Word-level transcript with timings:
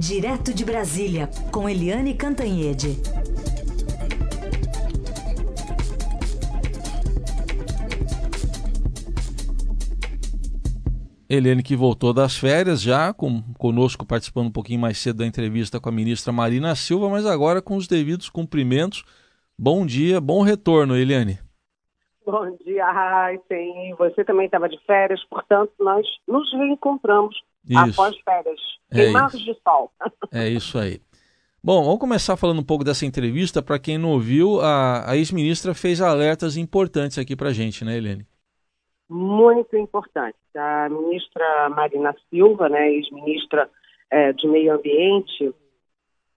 Direto 0.00 0.54
de 0.54 0.64
Brasília, 0.64 1.28
com 1.52 1.68
Eliane 1.68 2.14
Cantanhede. 2.14 2.96
Eliane 11.28 11.62
que 11.62 11.76
voltou 11.76 12.14
das 12.14 12.34
férias 12.34 12.80
já, 12.80 13.12
com, 13.12 13.42
conosco 13.58 14.06
participando 14.06 14.46
um 14.46 14.50
pouquinho 14.50 14.80
mais 14.80 14.96
cedo 14.96 15.18
da 15.18 15.26
entrevista 15.26 15.78
com 15.78 15.90
a 15.90 15.92
ministra 15.92 16.32
Marina 16.32 16.74
Silva, 16.74 17.10
mas 17.10 17.26
agora 17.26 17.60
com 17.60 17.76
os 17.76 17.86
devidos 17.86 18.30
cumprimentos. 18.30 19.04
Bom 19.58 19.84
dia, 19.84 20.18
bom 20.18 20.40
retorno, 20.40 20.96
Eliane. 20.96 21.38
Bom 22.24 22.56
dia, 22.64 22.90
Raíssen. 22.90 23.94
Você 23.98 24.24
também 24.24 24.46
estava 24.46 24.66
de 24.66 24.78
férias, 24.86 25.22
portanto, 25.28 25.74
nós 25.78 26.06
nos 26.26 26.50
reencontramos 26.54 27.36
isso. 27.68 28.00
após 28.00 28.16
férias, 28.20 28.60
é 28.90 28.96
queimados 28.96 29.40
de 29.40 29.56
sol. 29.62 29.92
É 30.32 30.48
isso 30.48 30.78
aí. 30.78 31.00
Bom, 31.62 31.84
vamos 31.84 31.98
começar 32.00 32.36
falando 32.36 32.60
um 32.60 32.64
pouco 32.64 32.84
dessa 32.84 33.04
entrevista. 33.04 33.62
Para 33.62 33.78
quem 33.78 33.98
não 33.98 34.12
ouviu, 34.12 34.60
a, 34.60 35.10
a 35.10 35.16
ex-ministra 35.16 35.74
fez 35.74 36.00
alertas 36.00 36.56
importantes 36.56 37.18
aqui 37.18 37.36
para 37.36 37.48
a 37.48 37.52
gente, 37.52 37.84
né, 37.84 37.96
Eliane? 37.96 38.26
muito 39.10 39.76
importante. 39.76 40.38
A 40.56 40.88
ministra 40.88 41.68
Marina 41.70 42.14
Silva, 42.30 42.68
né, 42.68 42.92
ex-ministra 42.92 43.68
é, 44.08 44.32
de 44.32 44.46
Meio 44.46 44.74
Ambiente, 44.74 45.52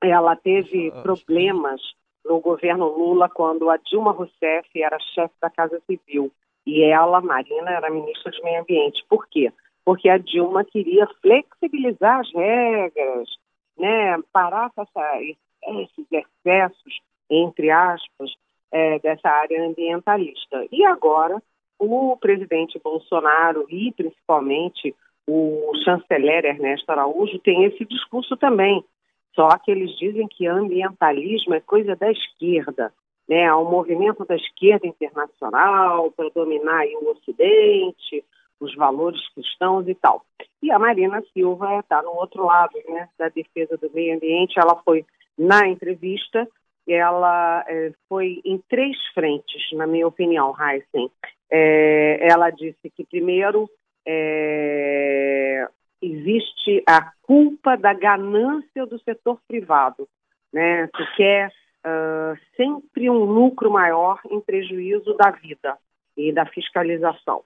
ela 0.02 0.36
teve 0.36 0.92
problemas 1.04 1.80
no 2.26 2.40
governo 2.40 2.88
Lula 2.88 3.30
quando 3.30 3.70
a 3.70 3.78
Dilma 3.78 4.12
Rousseff 4.12 4.68
era 4.76 4.98
chefe 5.14 5.36
da 5.40 5.50
Casa 5.50 5.80
Civil 5.86 6.32
e 6.66 6.82
ela, 6.82 7.22
Marina, 7.22 7.70
era 7.70 7.92
ministra 7.92 8.32
de 8.32 8.42
Meio 8.42 8.62
Ambiente. 8.62 9.06
Por 9.08 9.28
quê? 9.28 9.54
Porque 9.86 10.10
a 10.10 10.18
Dilma 10.18 10.64
queria 10.64 11.08
flexibilizar 11.22 12.22
as 12.22 12.34
regras, 12.34 13.30
né, 13.78 14.18
parar 14.32 14.72
essa, 14.78 15.22
esses 15.22 16.08
excessos, 16.12 17.00
entre 17.30 17.70
aspas, 17.70 18.32
é, 18.72 19.00
dessa 19.00 19.30
área 19.30 19.66
ambientalista. 19.66 20.66
E 20.72 20.84
agora 20.86 21.42
o 21.80 22.16
presidente 22.18 22.80
Bolsonaro 22.82 23.66
e 23.70 23.92
principalmente 23.92 24.96
o 25.28 25.72
chanceler 25.84 26.46
Ernesto 26.46 26.92
Araújo 26.92 27.40
têm 27.40 27.66
esse 27.66 27.86
discurso 27.86 28.36
também. 28.38 28.84
Só 29.36 29.50
que 29.58 29.72
eles 29.72 29.98
dizem 29.98 30.28
que 30.28 30.46
ambientalismo 30.46 31.56
é 31.56 31.60
coisa 31.60 31.96
da 31.96 32.12
esquerda, 32.12 32.94
né? 33.28 33.48
Há 33.48 33.58
um 33.58 33.70
movimento 33.70 34.26
da 34.26 34.36
esquerda 34.36 34.86
internacional 34.86 36.12
para 36.12 36.30
dominar 36.30 36.86
o 37.02 37.12
Ocidente, 37.12 38.24
os 38.60 38.76
valores 38.76 39.22
cristãos 39.34 39.88
e 39.88 39.96
tal. 39.96 40.26
E 40.62 40.72
a 40.72 40.80
Marina 40.80 41.22
Silva 41.34 41.80
está 41.80 42.02
no 42.02 42.12
outro 42.12 42.46
lado, 42.46 42.74
né? 42.88 43.10
Da 43.18 43.30
defesa 43.30 43.78
do 43.78 43.92
meio 43.94 44.16
ambiente. 44.16 44.60
Ela 44.60 44.76
foi 44.84 45.06
na 45.38 45.68
entrevista 45.68 46.48
ela 46.88 47.64
é, 47.68 47.92
foi 48.10 48.42
em 48.44 48.62
três 48.70 48.98
frentes, 49.14 49.72
na 49.74 49.88
minha 49.88 50.08
opinião, 50.08 50.54
Heisen. 50.60 51.10
É, 51.50 52.28
ela 52.30 52.50
disse 52.50 52.90
que, 52.90 53.06
primeiro, 53.06 53.70
é, 54.06 55.68
existe 56.02 56.84
a 56.88 57.12
culpa 57.22 57.78
da 57.78 57.94
ganância 57.94 58.86
do 58.86 59.00
setor 59.00 59.40
privado, 59.48 60.08
né, 60.52 60.90
que 60.94 61.06
quer 61.16 61.48
uh, 61.48 62.38
sempre 62.56 63.10
um 63.10 63.24
lucro 63.24 63.72
maior 63.72 64.20
em 64.30 64.42
prejuízo 64.42 65.14
da 65.16 65.32
vida 65.32 65.78
e 66.18 66.32
da 66.34 66.46
fiscalização. 66.46 67.44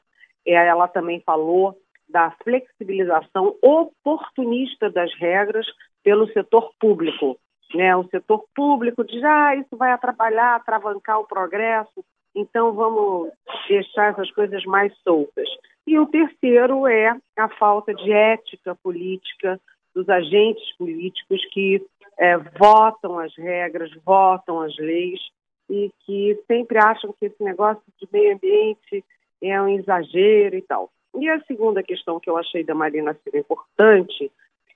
Ela 0.55 0.87
também 0.87 1.21
falou 1.21 1.77
da 2.07 2.31
flexibilização 2.43 3.55
oportunista 3.61 4.89
das 4.89 5.13
regras 5.15 5.65
pelo 6.03 6.27
setor 6.31 6.71
público. 6.79 7.37
Né? 7.75 7.95
O 7.95 8.07
setor 8.07 8.45
público 8.55 9.03
diz, 9.03 9.21
ah, 9.23 9.55
isso 9.55 9.75
vai 9.75 9.91
atrapalhar, 9.91 10.55
atravancar 10.55 11.19
o 11.19 11.27
progresso, 11.27 12.03
então, 12.37 12.71
vamos 12.71 13.31
deixar 13.67 14.11
essas 14.11 14.29
coisas 14.31 14.63
mais 14.65 14.95
soltas. 14.99 15.49
E 15.87 15.97
o 15.97 16.05
terceiro 16.05 16.85
é 16.85 17.17
a 17.35 17.49
falta 17.49 17.95
de 17.95 18.11
ética 18.11 18.75
política 18.75 19.59
dos 19.95 20.07
agentes 20.07 20.77
políticos 20.77 21.43
que 21.51 21.83
é, 22.19 22.37
votam 22.37 23.17
as 23.17 23.35
regras, 23.35 23.89
votam 24.05 24.61
as 24.61 24.77
leis 24.77 25.19
e 25.67 25.91
que 26.05 26.39
sempre 26.45 26.77
acham 26.77 27.11
que 27.13 27.25
esse 27.25 27.43
negócio 27.43 27.81
de 27.99 28.07
meio 28.13 28.35
ambiente 28.35 29.03
é 29.41 29.61
um 29.61 29.69
exagero 29.69 30.55
e 30.55 30.61
tal. 30.61 30.89
E 31.15 31.29
a 31.29 31.39
segunda 31.41 31.81
questão 31.81 32.19
que 32.19 32.29
eu 32.29 32.37
achei 32.37 32.63
da 32.63 32.75
Marina 32.75 33.17
ser 33.23 33.37
importante 33.37 34.31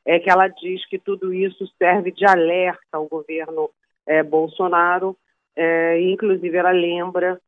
é 0.05 0.19
que 0.19 0.29
ela 0.29 0.47
diz 0.47 0.85
que 0.87 0.97
tudo 0.97 1.33
isso 1.33 1.67
serve 1.77 2.11
de 2.11 2.25
alerta 2.25 2.81
ao 2.93 3.07
governo 3.07 3.69
é, 4.05 4.23
Bolsonaro, 4.23 5.15
é, 5.55 6.01
inclusive 6.01 6.57
ela 6.57 6.71
lembra 6.71 7.39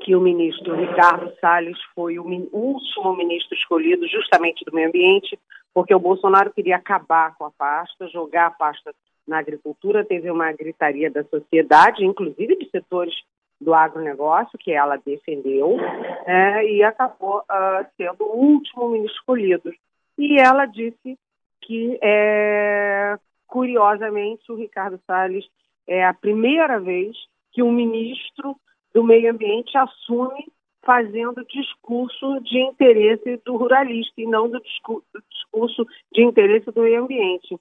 que 0.00 0.14
o 0.14 0.20
ministro 0.20 0.74
Ricardo 0.76 1.32
Salles 1.40 1.78
foi 1.94 2.18
o 2.18 2.24
último 2.52 3.16
ministro 3.16 3.56
escolhido 3.56 4.06
justamente 4.06 4.64
do 4.64 4.74
meio 4.74 4.88
ambiente, 4.88 5.38
porque 5.72 5.94
o 5.94 5.98
Bolsonaro 5.98 6.52
queria 6.52 6.76
acabar 6.76 7.34
com 7.36 7.44
a 7.44 7.50
pasta, 7.50 8.08
jogar 8.08 8.46
a 8.46 8.50
pasta 8.50 8.94
na 9.26 9.38
agricultura, 9.38 10.04
teve 10.04 10.30
uma 10.30 10.52
gritaria 10.52 11.10
da 11.10 11.24
sociedade, 11.24 12.04
inclusive 12.04 12.56
de 12.56 12.70
setores 12.70 13.14
do 13.60 13.74
agronegócio, 13.74 14.58
que 14.58 14.72
ela 14.72 14.96
defendeu, 14.96 15.78
é, 16.26 16.64
e 16.70 16.82
acabou 16.82 17.38
uh, 17.38 17.86
sendo 17.96 18.24
o 18.24 18.36
último 18.36 18.88
ministro 18.90 19.18
escolhido. 19.18 19.72
E 20.18 20.38
ela 20.38 20.66
disse 20.66 21.18
que, 21.62 21.98
é, 22.02 23.18
curiosamente, 23.46 24.50
o 24.50 24.56
Ricardo 24.56 25.00
Salles 25.06 25.46
é 25.86 26.04
a 26.04 26.14
primeira 26.14 26.78
vez 26.78 27.16
que 27.52 27.62
um 27.62 27.72
ministro 27.72 28.56
do 28.92 29.02
meio 29.02 29.30
ambiente 29.30 29.76
assume 29.76 30.46
fazendo 30.84 31.44
discurso 31.46 32.40
de 32.40 32.60
interesse 32.60 33.40
do 33.44 33.56
ruralista 33.56 34.20
e 34.20 34.26
não 34.26 34.48
do 34.48 34.60
discurso 34.60 35.84
de 36.12 36.22
interesse 36.22 36.70
do 36.70 36.82
meio 36.82 37.02
ambiente. 37.02 37.58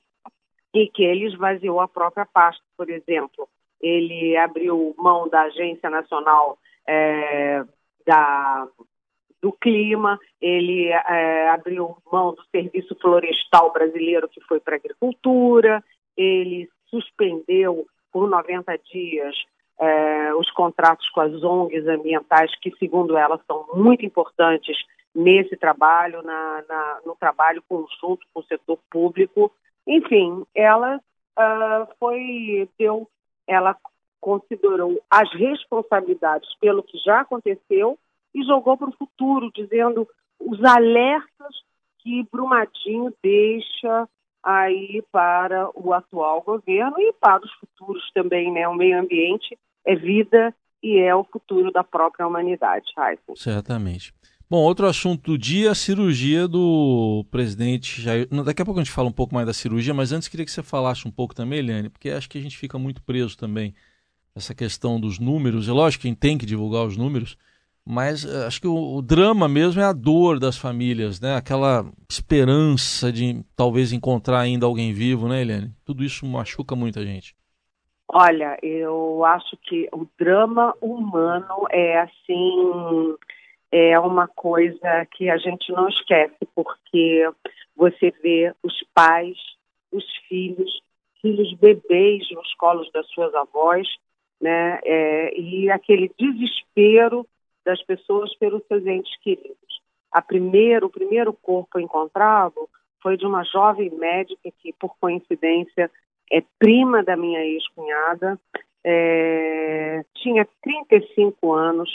E 0.73 0.87
que 0.87 1.03
ele 1.03 1.25
esvaziou 1.25 1.79
a 1.79 1.87
própria 1.87 2.25
pasta, 2.25 2.63
por 2.77 2.89
exemplo. 2.89 3.47
Ele 3.85 4.35
abriu 4.37 4.95
mão 4.97 5.29
da 5.29 5.43
Agência 5.43 5.89
Nacional 5.89 6.57
é, 6.87 7.63
da, 8.05 8.67
do 9.41 9.51
Clima, 9.51 10.19
ele 10.41 10.87
é, 10.87 11.49
abriu 11.49 11.95
mão 12.11 12.33
do 12.33 12.43
Serviço 12.45 12.95
Florestal 12.99 13.71
Brasileiro, 13.71 14.27
que 14.27 14.41
foi 14.41 14.59
para 14.59 14.75
a 14.75 14.77
agricultura, 14.77 15.83
ele 16.17 16.67
suspendeu 16.89 17.85
por 18.11 18.27
90 18.27 18.77
dias 18.91 19.35
é, 19.79 20.33
os 20.35 20.49
contratos 20.51 21.07
com 21.09 21.21
as 21.21 21.43
ONGs 21.43 21.87
ambientais, 21.87 22.51
que, 22.59 22.71
segundo 22.77 23.17
ela, 23.17 23.39
são 23.45 23.67
muito 23.75 24.05
importantes 24.05 24.77
nesse 25.13 25.55
trabalho, 25.55 26.21
na, 26.23 26.63
na, 26.67 26.99
no 27.05 27.15
trabalho 27.15 27.63
conjunto 27.67 28.25
com 28.33 28.39
o 28.39 28.43
setor 28.43 28.79
público. 28.89 29.51
Enfim, 29.87 30.45
ela 30.53 30.97
uh, 30.97 31.87
foi, 31.99 32.69
deu, 32.77 33.07
ela 33.47 33.75
considerou 34.19 34.99
as 35.09 35.31
responsabilidades 35.33 36.49
pelo 36.59 36.83
que 36.83 36.97
já 36.97 37.21
aconteceu 37.21 37.97
e 38.33 38.43
jogou 38.43 38.77
para 38.77 38.89
o 38.89 38.95
futuro, 38.97 39.51
dizendo 39.53 40.07
os 40.39 40.63
alertas 40.63 41.55
que 41.99 42.27
Brumadinho 42.31 43.13
deixa 43.23 44.07
aí 44.43 45.03
para 45.11 45.69
o 45.73 45.93
atual 45.93 46.41
governo 46.41 46.99
e 46.99 47.13
para 47.13 47.43
os 47.43 47.51
futuros 47.53 48.11
também, 48.13 48.51
né? 48.51 48.67
O 48.67 48.75
meio 48.75 48.99
ambiente 48.99 49.57
é 49.85 49.95
vida 49.95 50.53
e 50.83 50.99
é 50.99 51.15
o 51.15 51.23
futuro 51.23 51.71
da 51.71 51.83
própria 51.83 52.27
humanidade, 52.27 52.85
Raíssa. 52.95 53.33
Certamente. 53.35 54.13
Bom, 54.47 54.57
outro 54.57 54.85
assunto 54.85 55.31
do 55.31 55.37
dia, 55.39 55.71
a 55.71 55.75
cirurgia 55.75 56.47
do 56.47 57.25
presidente 57.31 57.99
Jair. 57.99 58.27
Daqui 58.43 58.61
a 58.61 58.65
pouco 58.65 58.79
a 58.79 58.83
gente 58.83 58.93
fala 58.93 59.09
um 59.09 59.13
pouco 59.13 59.33
mais 59.33 59.47
da 59.47 59.53
cirurgia, 59.53 59.91
mas 59.91 60.11
antes 60.11 60.27
queria 60.27 60.45
que 60.45 60.51
você 60.51 60.61
falasse 60.61 61.07
um 61.07 61.11
pouco 61.11 61.33
também, 61.33 61.59
Eliane, 61.59 61.89
porque 61.89 62.11
acho 62.11 62.29
que 62.29 62.37
a 62.37 62.41
gente 62.41 62.55
fica 62.55 62.77
muito 62.77 63.01
preso 63.01 63.35
também 63.35 63.73
essa 64.35 64.53
questão 64.53 64.99
dos 64.99 65.17
números. 65.17 65.67
É 65.67 65.71
lógico 65.71 66.03
que 66.03 66.07
a 66.07 66.11
gente 66.11 66.19
tem 66.19 66.37
que 66.37 66.45
divulgar 66.45 66.85
os 66.85 66.95
números, 66.95 67.37
mas 67.83 68.23
eh, 68.23 68.45
acho 68.45 68.61
que 68.61 68.67
o, 68.67 68.97
o, 68.97 69.01
drama 69.01 69.47
mesmo 69.47 69.81
é 69.81 69.85
a 69.85 69.93
dor 69.93 70.39
das 70.39 70.57
famílias, 70.57 71.19
né? 71.19 71.35
Aquela 71.35 71.83
esperança 72.07 73.11
de 73.11 73.43
talvez 73.55 73.91
encontrar 73.91 74.41
ainda 74.41 74.67
alguém 74.67 74.93
vivo, 74.93 75.27
né, 75.27 75.41
Eliane? 75.41 75.71
Tudo 75.83 76.03
isso 76.03 76.23
machuca 76.23 76.75
muita 76.75 77.03
gente. 77.03 77.35
Olha, 78.07 78.59
eu 78.61 79.25
acho 79.25 79.57
que 79.63 79.89
o 79.91 80.07
drama 80.19 80.75
humano 80.79 81.65
é 81.71 82.01
assim, 82.01 83.15
é 83.77 83.99
uma 83.99 84.25
coisa 84.25 85.05
que 85.11 85.29
a 85.29 85.35
gente 85.35 85.69
não 85.73 85.89
esquece, 85.89 86.37
porque 86.55 87.29
você 87.75 88.09
vê 88.23 88.55
os 88.63 88.73
pais, 88.93 89.37
os 89.91 90.05
filhos, 90.29 90.81
filhos 91.21 91.53
bebês 91.55 92.23
nos 92.31 92.53
colos 92.53 92.89
das 92.93 93.05
suas 93.09 93.35
avós, 93.35 93.85
né? 94.39 94.79
É, 94.81 95.37
e 95.37 95.69
aquele 95.69 96.09
desespero 96.17 97.27
das 97.65 97.81
pessoas 97.83 98.33
pelos 98.37 98.65
seus 98.65 98.85
entes 98.85 99.13
queridos. 99.17 99.81
A 100.09 100.21
primeiro, 100.21 100.85
o 100.85 100.89
primeiro 100.89 101.33
corpo 101.33 101.77
encontrado 101.77 102.69
foi 103.03 103.17
de 103.17 103.25
uma 103.25 103.43
jovem 103.43 103.89
médica 103.89 104.49
que, 104.61 104.71
por 104.79 104.95
coincidência, 105.01 105.91
é 106.31 106.41
prima 106.57 107.03
da 107.03 107.17
minha 107.17 107.43
ex-cunhada, 107.43 108.39
é, 108.85 110.05
tinha 110.15 110.47
35 110.63 111.51
anos, 111.51 111.89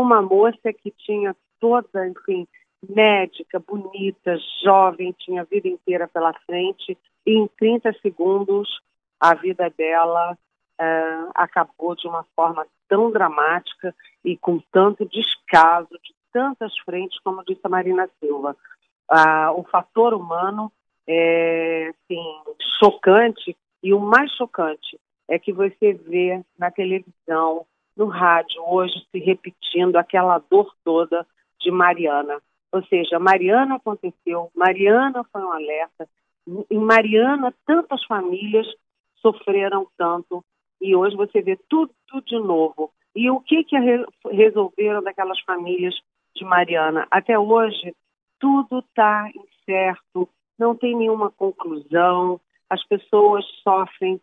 uma 0.00 0.20
moça 0.20 0.72
que 0.72 0.90
tinha 0.90 1.34
toda, 1.58 2.06
enfim, 2.06 2.46
médica, 2.86 3.58
bonita, 3.58 4.36
jovem, 4.62 5.14
tinha 5.18 5.42
a 5.42 5.44
vida 5.44 5.68
inteira 5.68 6.06
pela 6.06 6.32
frente, 6.44 6.96
e 7.24 7.32
em 7.32 7.48
30 7.58 7.92
segundos 8.02 8.68
a 9.18 9.34
vida 9.34 9.72
dela 9.76 10.36
é, 10.78 11.24
acabou 11.34 11.96
de 11.96 12.06
uma 12.06 12.24
forma 12.36 12.66
tão 12.88 13.10
dramática 13.10 13.94
e 14.24 14.36
com 14.36 14.60
tanto 14.70 15.06
descaso 15.06 15.98
de 16.02 16.14
tantas 16.32 16.76
frentes, 16.80 17.18
como 17.20 17.44
disse 17.44 17.62
a 17.64 17.68
Marina 17.68 18.08
Silva. 18.20 18.54
Ah, 19.08 19.52
o 19.52 19.64
fator 19.64 20.12
humano 20.12 20.70
é 21.08 21.88
assim, 21.88 22.22
chocante, 22.78 23.56
e 23.82 23.94
o 23.94 24.00
mais 24.00 24.30
chocante 24.32 24.98
é 25.28 25.38
que 25.38 25.52
você 25.52 25.94
vê 25.94 26.42
na 26.58 26.70
televisão, 26.70 27.64
no 27.96 28.06
rádio, 28.06 28.62
hoje 28.66 28.94
se 29.10 29.18
repetindo 29.18 29.96
aquela 29.96 30.38
dor 30.38 30.72
toda 30.84 31.26
de 31.60 31.70
Mariana. 31.70 32.40
Ou 32.72 32.84
seja, 32.86 33.18
Mariana 33.18 33.76
aconteceu, 33.76 34.50
Mariana 34.54 35.24
foi 35.32 35.42
um 35.42 35.52
alerta, 35.52 36.08
em 36.70 36.78
Mariana 36.78 37.54
tantas 37.64 38.04
famílias 38.04 38.66
sofreram 39.16 39.86
tanto 39.96 40.44
e 40.80 40.94
hoje 40.94 41.16
você 41.16 41.40
vê 41.40 41.58
tudo, 41.68 41.90
tudo 42.06 42.24
de 42.26 42.38
novo. 42.38 42.92
E 43.14 43.30
o 43.30 43.40
que, 43.40 43.64
que 43.64 43.76
resolveram 44.30 45.02
daquelas 45.02 45.40
famílias 45.40 45.94
de 46.34 46.44
Mariana? 46.44 47.06
Até 47.10 47.38
hoje, 47.38 47.94
tudo 48.38 48.80
está 48.80 49.30
incerto, 49.34 50.28
não 50.58 50.76
tem 50.76 50.94
nenhuma 50.94 51.30
conclusão, 51.30 52.38
as 52.68 52.84
pessoas 52.86 53.44
sofrem 53.62 54.20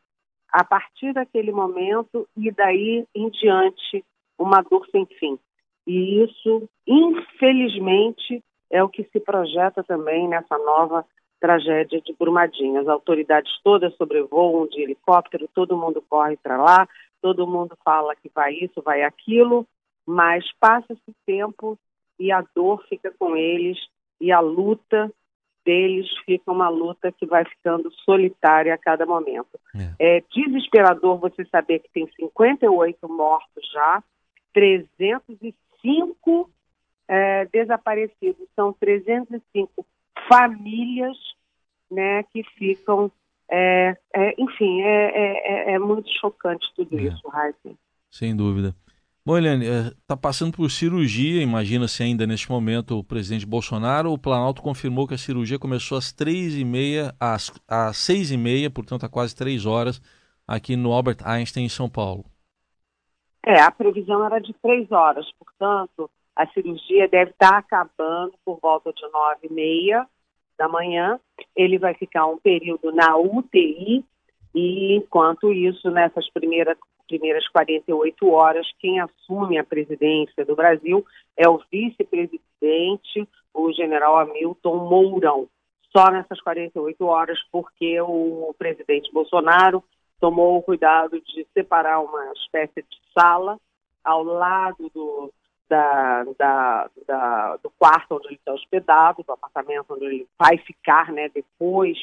a 0.54 0.64
partir 0.64 1.14
daquele 1.14 1.52
momento 1.52 2.30
e 2.38 2.52
daí 2.52 3.08
em 3.16 3.28
diante 3.32 4.06
uma 4.38 4.62
dor 4.62 4.86
sem 4.92 5.04
fim. 5.18 5.40
E 5.88 6.24
isso, 6.24 6.70
infelizmente, 6.86 8.44
é 8.70 8.84
o 8.84 8.88
que 8.88 9.04
se 9.06 9.20
projeta 9.20 9.84
também 9.84 10.28
nessa 10.28 10.56
nova 10.60 11.04
tragédia 11.40 12.00
de 12.00 12.14
Brumadinho. 12.14 12.80
As 12.80 12.88
autoridades 12.88 13.52
todas 13.64 13.96
sobrevoam 13.96 14.68
de 14.68 14.80
helicóptero, 14.82 15.50
todo 15.56 15.76
mundo 15.76 16.04
corre 16.08 16.38
para 16.38 16.62
lá, 16.62 16.88
todo 17.20 17.48
mundo 17.48 17.76
fala 17.84 18.16
que 18.16 18.30
vai 18.30 18.54
isso, 18.54 18.80
vai 18.84 19.02
aquilo, 19.02 19.68
mas 20.06 20.46
passa-se 20.60 21.16
tempo 21.26 21.80
e 22.20 22.32
a 22.32 22.46
dor 22.56 22.86
fica 22.88 23.12
com 23.18 23.36
eles 23.36 23.78
e 24.22 24.32
a 24.32 24.40
luta 24.40 25.12
deles 25.66 26.10
fica 26.26 26.52
uma 26.52 26.70
luta 26.70 27.12
que 27.12 27.26
vai 27.26 27.46
ficando 27.46 27.92
solitária 28.06 28.74
a 28.74 28.78
cada 28.78 29.06
momento. 29.06 29.60
É, 30.00 30.18
é 30.18 30.24
desesperador 30.34 31.18
você 31.18 31.46
saber 31.46 31.80
que 31.80 31.90
tem 31.92 32.08
58 32.16 33.10
mortos 33.10 33.72
já, 33.72 34.04
305 34.54 36.50
é, 37.08 37.46
desaparecidos. 37.46 38.48
São 38.56 38.74
305 38.74 39.86
famílias 40.28 41.18
né, 41.90 42.24
que 42.24 42.44
ficam. 42.58 43.12
É, 43.50 43.96
é, 44.16 44.34
enfim, 44.42 44.82
é, 44.82 45.12
é, 45.70 45.74
é, 45.74 45.80
muito 45.80 46.10
chocante 46.20 46.66
tudo 46.76 47.00
isso, 47.00 47.22
Heisen. 47.36 47.78
Sem 48.10 48.36
dúvida. 48.36 48.76
Bom, 49.26 49.38
Eliane, 49.38 49.66
está 50.02 50.18
passando 50.18 50.52
por 50.52 50.70
cirurgia, 50.70 51.42
imagina-se 51.42 52.04
ainda 52.04 52.28
neste 52.28 52.52
momento 52.52 53.00
o 53.00 53.04
presidente 53.06 53.46
Bolsonaro. 53.46 54.12
O 54.12 54.18
Planalto 54.18 54.62
confirmou 54.62 55.08
que 55.08 55.14
a 55.14 55.18
cirurgia 55.18 55.58
começou 55.58 55.98
às 55.98 56.12
três 56.12 56.58
e 56.58 56.66
meia, 56.66 57.16
às, 57.18 57.50
às 57.66 57.96
seis 57.96 58.32
e 58.32 58.38
meia, 58.38 58.70
portanto 58.70 59.06
há 59.06 59.10
quase 59.10 59.34
três 59.34 59.66
horas, 59.66 60.02
aqui 60.46 60.76
no 60.76 60.92
Albert 60.92 61.20
Einstein, 61.24 61.64
em 61.64 61.70
São 61.70 61.90
Paulo. 61.90 62.26
É, 63.46 63.62
a 63.62 63.72
previsão 63.72 64.26
era 64.26 64.40
de 64.40 64.54
três 64.62 64.92
horas, 64.92 65.26
portanto, 65.40 66.12
a 66.36 66.46
cirurgia 66.48 67.08
deve 67.08 67.32
estar 67.32 67.58
acabando 67.58 68.34
por 68.44 68.60
volta 68.62 68.92
de 68.92 69.04
nove 69.04 69.48
e 69.50 69.54
meia 69.54 70.06
da 70.58 70.68
manhã. 70.68 71.18
Ele 71.56 71.80
vai 71.80 71.94
ficar 71.94 72.28
um 72.28 72.38
período 72.38 72.92
na 72.92 73.16
UTI 73.16 74.04
e, 74.54 74.96
enquanto 74.96 75.52
isso, 75.52 75.90
nessas 75.90 76.30
primeiras, 76.30 76.78
primeiras 77.08 77.48
48 77.50 78.30
horas, 78.30 78.68
quem 78.80 79.00
assume 79.00 79.58
a 79.58 79.64
presidência 79.64 80.46
do 80.46 80.56
Brasil 80.56 81.06
é 81.36 81.50
o 81.50 81.62
vice-presidente, 81.72 83.28
o 83.54 83.72
general 83.74 84.18
Hamilton 84.20 84.78
Mourão. 84.88 85.48
Só 85.96 86.10
nessas 86.12 86.40
48 86.42 87.06
horas, 87.06 87.40
porque 87.52 88.00
o 88.02 88.54
presidente 88.58 89.12
Bolsonaro 89.12 89.84
tomou 90.20 90.58
o 90.58 90.64
cuidado 90.64 91.20
de 91.20 91.46
separar 91.54 92.00
uma 92.00 92.32
espécie 92.34 92.82
de 92.82 92.98
sala 93.14 93.60
ao 94.04 94.24
lado 94.24 94.90
do, 94.94 95.32
da, 95.70 96.24
da, 96.38 96.90
da, 97.08 97.58
do 97.58 97.70
quarto 97.72 98.16
onde 98.16 98.28
ele 98.28 98.36
está 98.36 98.54
hospedado, 98.54 99.24
do 99.24 99.32
apartamento 99.34 99.94
onde 99.94 100.06
ele 100.06 100.28
vai 100.38 100.58
ficar 100.60 101.12
né, 101.12 101.30
depois 101.34 101.98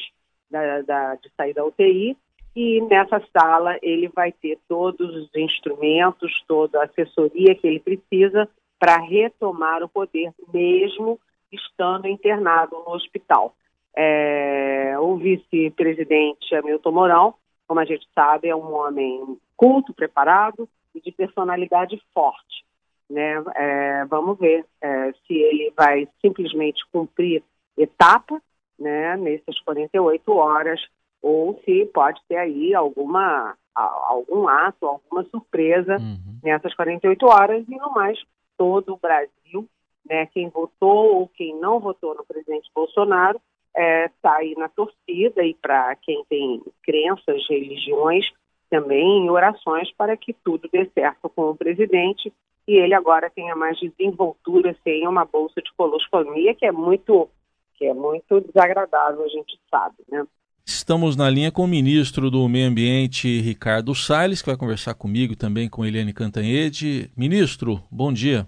de 1.21 1.31
sair 1.35 1.53
da 1.53 1.65
UTI. 1.65 2.17
E 2.55 2.81
nessa 2.81 3.21
sala 3.31 3.77
ele 3.81 4.09
vai 4.09 4.31
ter 4.31 4.59
todos 4.67 5.15
os 5.15 5.29
instrumentos, 5.35 6.43
toda 6.47 6.79
a 6.79 6.85
assessoria 6.85 7.55
que 7.55 7.65
ele 7.65 7.79
precisa 7.79 8.47
para 8.77 8.97
retomar 8.97 9.83
o 9.83 9.89
poder, 9.89 10.33
mesmo 10.53 11.19
estando 11.51 12.07
internado 12.07 12.75
no 12.85 12.93
hospital. 12.93 13.55
É, 13.95 14.95
o 14.99 15.15
vice-presidente 15.17 16.53
Hamilton 16.55 16.91
Mourão, 16.91 17.35
como 17.67 17.79
a 17.79 17.85
gente 17.85 18.07
sabe, 18.13 18.49
é 18.49 18.55
um 18.55 18.73
homem 18.73 19.37
culto, 19.55 19.93
preparado 19.93 20.67
e 20.95 20.99
de 20.99 21.11
personalidade 21.11 22.01
forte. 22.13 22.65
Né? 23.09 23.41
É, 23.55 24.05
vamos 24.05 24.37
ver 24.39 24.65
é, 24.81 25.11
se 25.25 25.33
ele 25.33 25.71
vai 25.75 26.07
simplesmente 26.21 26.83
cumprir 26.91 27.43
etapa 27.77 28.41
né, 28.79 29.15
nessas 29.17 29.59
48 29.61 30.31
horas 30.33 30.81
ou 31.21 31.59
se 31.63 31.85
pode 31.93 32.21
ter 32.27 32.37
aí 32.37 32.73
alguma 32.73 33.55
algum 33.73 34.49
ato, 34.49 34.85
alguma 34.85 35.23
surpresa 35.25 35.95
uhum. 35.97 36.39
nessas 36.43 36.73
48 36.75 37.25
horas 37.25 37.65
e 37.69 37.75
no 37.77 37.91
mais 37.91 38.19
todo 38.57 38.93
o 38.93 38.97
Brasil, 38.97 39.67
né, 40.05 40.25
quem 40.27 40.49
votou 40.49 41.15
ou 41.15 41.27
quem 41.29 41.57
não 41.57 41.79
votou 41.79 42.13
no 42.13 42.25
presidente 42.25 42.69
Bolsonaro 42.75 43.39
está 43.69 43.81
é, 43.81 44.09
tá 44.21 44.35
aí 44.35 44.53
na 44.57 44.67
torcida 44.67 45.43
e 45.43 45.53
para 45.53 45.95
quem 45.95 46.25
tem 46.29 46.61
crenças, 46.83 47.47
religiões 47.49 48.25
também 48.69 49.25
em 49.25 49.29
orações 49.29 49.89
para 49.93 50.17
que 50.17 50.33
tudo 50.33 50.69
dê 50.71 50.89
certo 50.93 51.29
com 51.29 51.51
o 51.51 51.55
presidente 51.55 52.31
e 52.67 52.75
ele 52.75 52.93
agora 52.93 53.29
tenha 53.29 53.55
mais 53.55 53.77
desenvoltura 53.79 54.75
sem 54.83 55.07
uma 55.07 55.25
bolsa 55.25 55.61
de 55.61 55.71
colostomia, 55.73 56.53
que 56.53 56.65
é 56.65 56.71
muito, 56.71 57.29
que 57.75 57.85
é 57.85 57.93
muito 57.93 58.39
desagradável, 58.41 59.23
a 59.23 59.27
gente 59.27 59.59
sabe, 59.69 59.95
né? 60.09 60.25
Estamos 60.65 61.15
na 61.15 61.29
linha 61.29 61.51
com 61.51 61.63
o 61.63 61.67
ministro 61.67 62.29
do 62.29 62.47
Meio 62.47 62.67
Ambiente, 62.67 63.41
Ricardo 63.41 63.93
Salles, 63.95 64.41
que 64.41 64.47
vai 64.47 64.57
conversar 64.57 64.93
comigo 64.93 65.35
também 65.35 65.67
com 65.67 65.85
Eliane 65.85 66.13
Cantanhede. 66.13 67.09
Ministro, 67.17 67.81
bom 67.91 68.13
dia. 68.13 68.47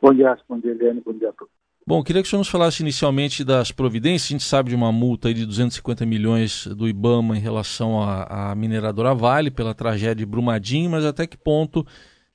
Bom 0.00 0.14
dia, 0.14 0.36
bom 0.48 0.58
dia, 0.58 0.70
Eliane, 0.70 1.02
bom 1.04 1.12
dia 1.12 1.28
a 1.28 1.32
todos. 1.32 1.52
Bom, 1.86 2.04
queria 2.04 2.22
que 2.22 2.28
o 2.28 2.30
senhor 2.30 2.40
nos 2.40 2.48
falasse 2.48 2.82
inicialmente 2.82 3.42
das 3.42 3.72
providências. 3.72 4.30
A 4.30 4.32
gente 4.32 4.44
sabe 4.44 4.70
de 4.70 4.76
uma 4.76 4.92
multa 4.92 5.34
de 5.34 5.44
250 5.44 6.06
milhões 6.06 6.66
do 6.68 6.88
IBAMA 6.88 7.36
em 7.36 7.40
relação 7.40 8.00
à, 8.00 8.50
à 8.52 8.54
mineradora 8.54 9.12
Vale 9.12 9.50
pela 9.50 9.74
tragédia 9.74 10.14
de 10.14 10.26
Brumadinho, 10.26 10.90
mas 10.90 11.04
até 11.04 11.26
que 11.26 11.36
ponto 11.36 11.84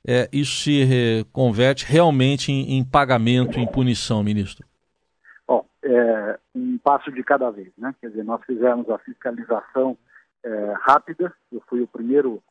é, 0.06 0.28
isso 0.32 0.58
se 0.58 0.84
re, 0.84 1.26
converte 1.32 1.86
realmente 1.86 2.52
em, 2.52 2.78
em, 2.78 2.84
pagamento, 2.84 3.60
em 3.60 3.66
punição, 3.66 4.22
ministro? 4.22 4.68
É, 5.88 6.40
um 6.56 6.80
passo 6.80 7.12
de 7.12 7.24
cada 7.24 7.52
vez, 7.52 7.72
né? 7.78 7.94
Quer 8.02 8.10
dizer, 8.10 8.24
nós 8.24 8.44
fizemos 8.44 8.90
a 8.90 8.98
fiscalização 8.98 9.96
é, 10.44 10.74
rápida. 10.82 11.32
Eu 11.52 11.62
fui 11.68 11.80
o 11.82 11.88
primeiro 11.88 12.42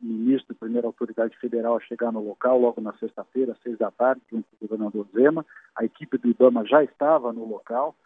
ministro, 0.00 0.54
a 0.54 0.60
primeira 0.60 0.86
autoridade 0.86 1.36
federal 1.38 1.76
a 1.76 1.80
chegar 1.80 2.12
no 2.12 2.22
local 2.22 2.56
logo 2.56 2.80
na 2.80 2.92
sexta-feira, 2.94 3.50
às 3.50 3.60
seis 3.62 3.76
da 3.78 3.90
tarde, 3.90 4.22
junto 4.30 4.46
com 4.48 4.64
o 4.64 4.68
governador 4.68 5.08
Zema. 5.12 5.44
A 5.74 5.84
equipe 5.84 6.16
do 6.18 6.28
IBAMA 6.28 6.64
já 6.66 6.84
estava 6.84 7.32
no 7.32 7.44
local. 7.44 7.96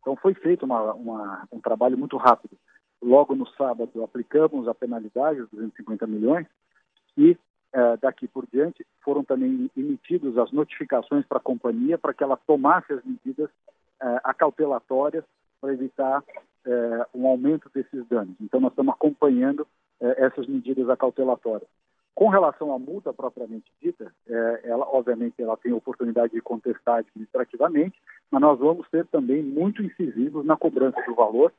Então 0.00 0.14
foi 0.14 0.34
feito 0.34 0.64
uma, 0.64 0.92
uma, 0.92 1.48
um 1.50 1.60
trabalho 1.60 1.98
muito 1.98 2.16
rápido. 2.16 2.56
Logo 3.02 3.34
no 3.34 3.46
sábado 3.54 4.04
aplicamos 4.04 4.68
a 4.68 4.74
penalidade, 4.74 5.40
os 5.40 5.50
250 5.50 6.06
milhões, 6.06 6.46
e 7.16 7.36
é, 7.72 7.96
daqui 7.96 8.28
por 8.28 8.46
diante, 8.52 8.86
foram 9.02 9.24
também 9.24 9.70
emitidas 9.76 10.38
as 10.38 10.52
notificações 10.52 11.26
para 11.26 11.38
a 11.38 11.42
companhia 11.42 11.98
para 11.98 12.14
que 12.14 12.22
ela 12.22 12.36
tomasse 12.36 12.92
as 12.92 13.04
medidas 13.04 13.50
é, 14.00 14.20
acautelatórias 14.24 15.24
para 15.60 15.72
evitar 15.72 16.22
é, 16.66 17.06
um 17.14 17.26
aumento 17.26 17.70
desses 17.74 18.06
danos. 18.08 18.34
Então, 18.40 18.60
nós 18.60 18.72
estamos 18.72 18.94
acompanhando 18.94 19.66
essas 20.00 20.46
medidas 20.46 20.88
acautelatórias. 20.88 21.68
Com 22.14 22.28
relação 22.28 22.72
à 22.72 22.78
multa 22.78 23.12
propriamente 23.12 23.66
dita, 23.82 24.12
ela 24.62 24.86
obviamente 24.86 25.42
ela 25.42 25.56
tem 25.56 25.72
oportunidade 25.72 26.32
de 26.32 26.40
contestar 26.40 26.98
administrativamente, 26.98 28.00
mas 28.30 28.40
nós 28.40 28.60
vamos 28.60 28.88
ser 28.90 29.06
também 29.06 29.42
muito 29.42 29.82
incisivos 29.82 30.46
na 30.46 30.56
cobrança 30.56 31.02
do 31.02 31.16
valor 31.16 31.52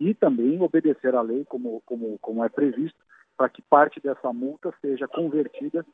e 0.00 0.12
também 0.12 0.60
obedecer 0.60 1.14
à 1.14 1.20
lei 1.20 1.44
como, 1.44 1.80
como, 1.86 2.18
como 2.18 2.44
é 2.44 2.48
previsto, 2.48 2.98
para 3.36 3.48
que 3.48 3.62
parte 3.62 4.00
dessa 4.00 4.32
multa 4.32 4.74
seja 4.80 5.06
convertida 5.06 5.86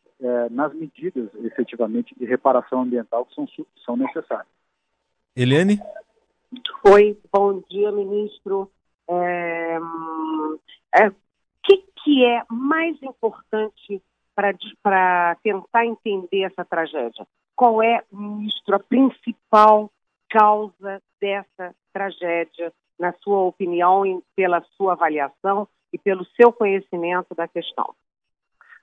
nas 0.51 0.73
medidas 0.73 1.29
efetivamente 1.45 2.15
de 2.19 2.25
reparação 2.25 2.81
ambiental 2.81 3.27
que 3.27 3.35
são, 3.35 3.47
são 3.85 3.95
necessárias. 3.95 4.60
Eliane? 5.37 5.81
Oi, 6.85 7.17
bom 7.33 7.63
dia, 7.71 7.93
ministro. 7.93 8.71
É, 9.09 9.79
é, 10.97 11.09
o 11.09 11.15
que, 11.63 11.85
que 12.03 12.25
é 12.25 12.43
mais 12.51 13.01
importante 13.03 14.03
para 14.83 15.37
tentar 15.43 15.87
entender 15.87 16.43
essa 16.43 16.65
tragédia? 16.65 17.27
Qual 17.55 17.83
é, 17.83 18.03
ministro, 18.11 18.75
a 18.75 18.81
principal 18.81 19.91
causa 20.29 21.03
dessa 21.21 21.75
tragédia, 21.93 22.73
na 22.99 23.13
sua 23.23 23.41
opinião 23.41 24.05
e 24.05 24.21
pela 24.35 24.65
sua 24.77 24.93
avaliação 24.93 25.69
e 25.93 25.99
pelo 25.99 26.25
seu 26.37 26.53
conhecimento 26.53 27.35
da 27.35 27.47
questão? 27.47 27.95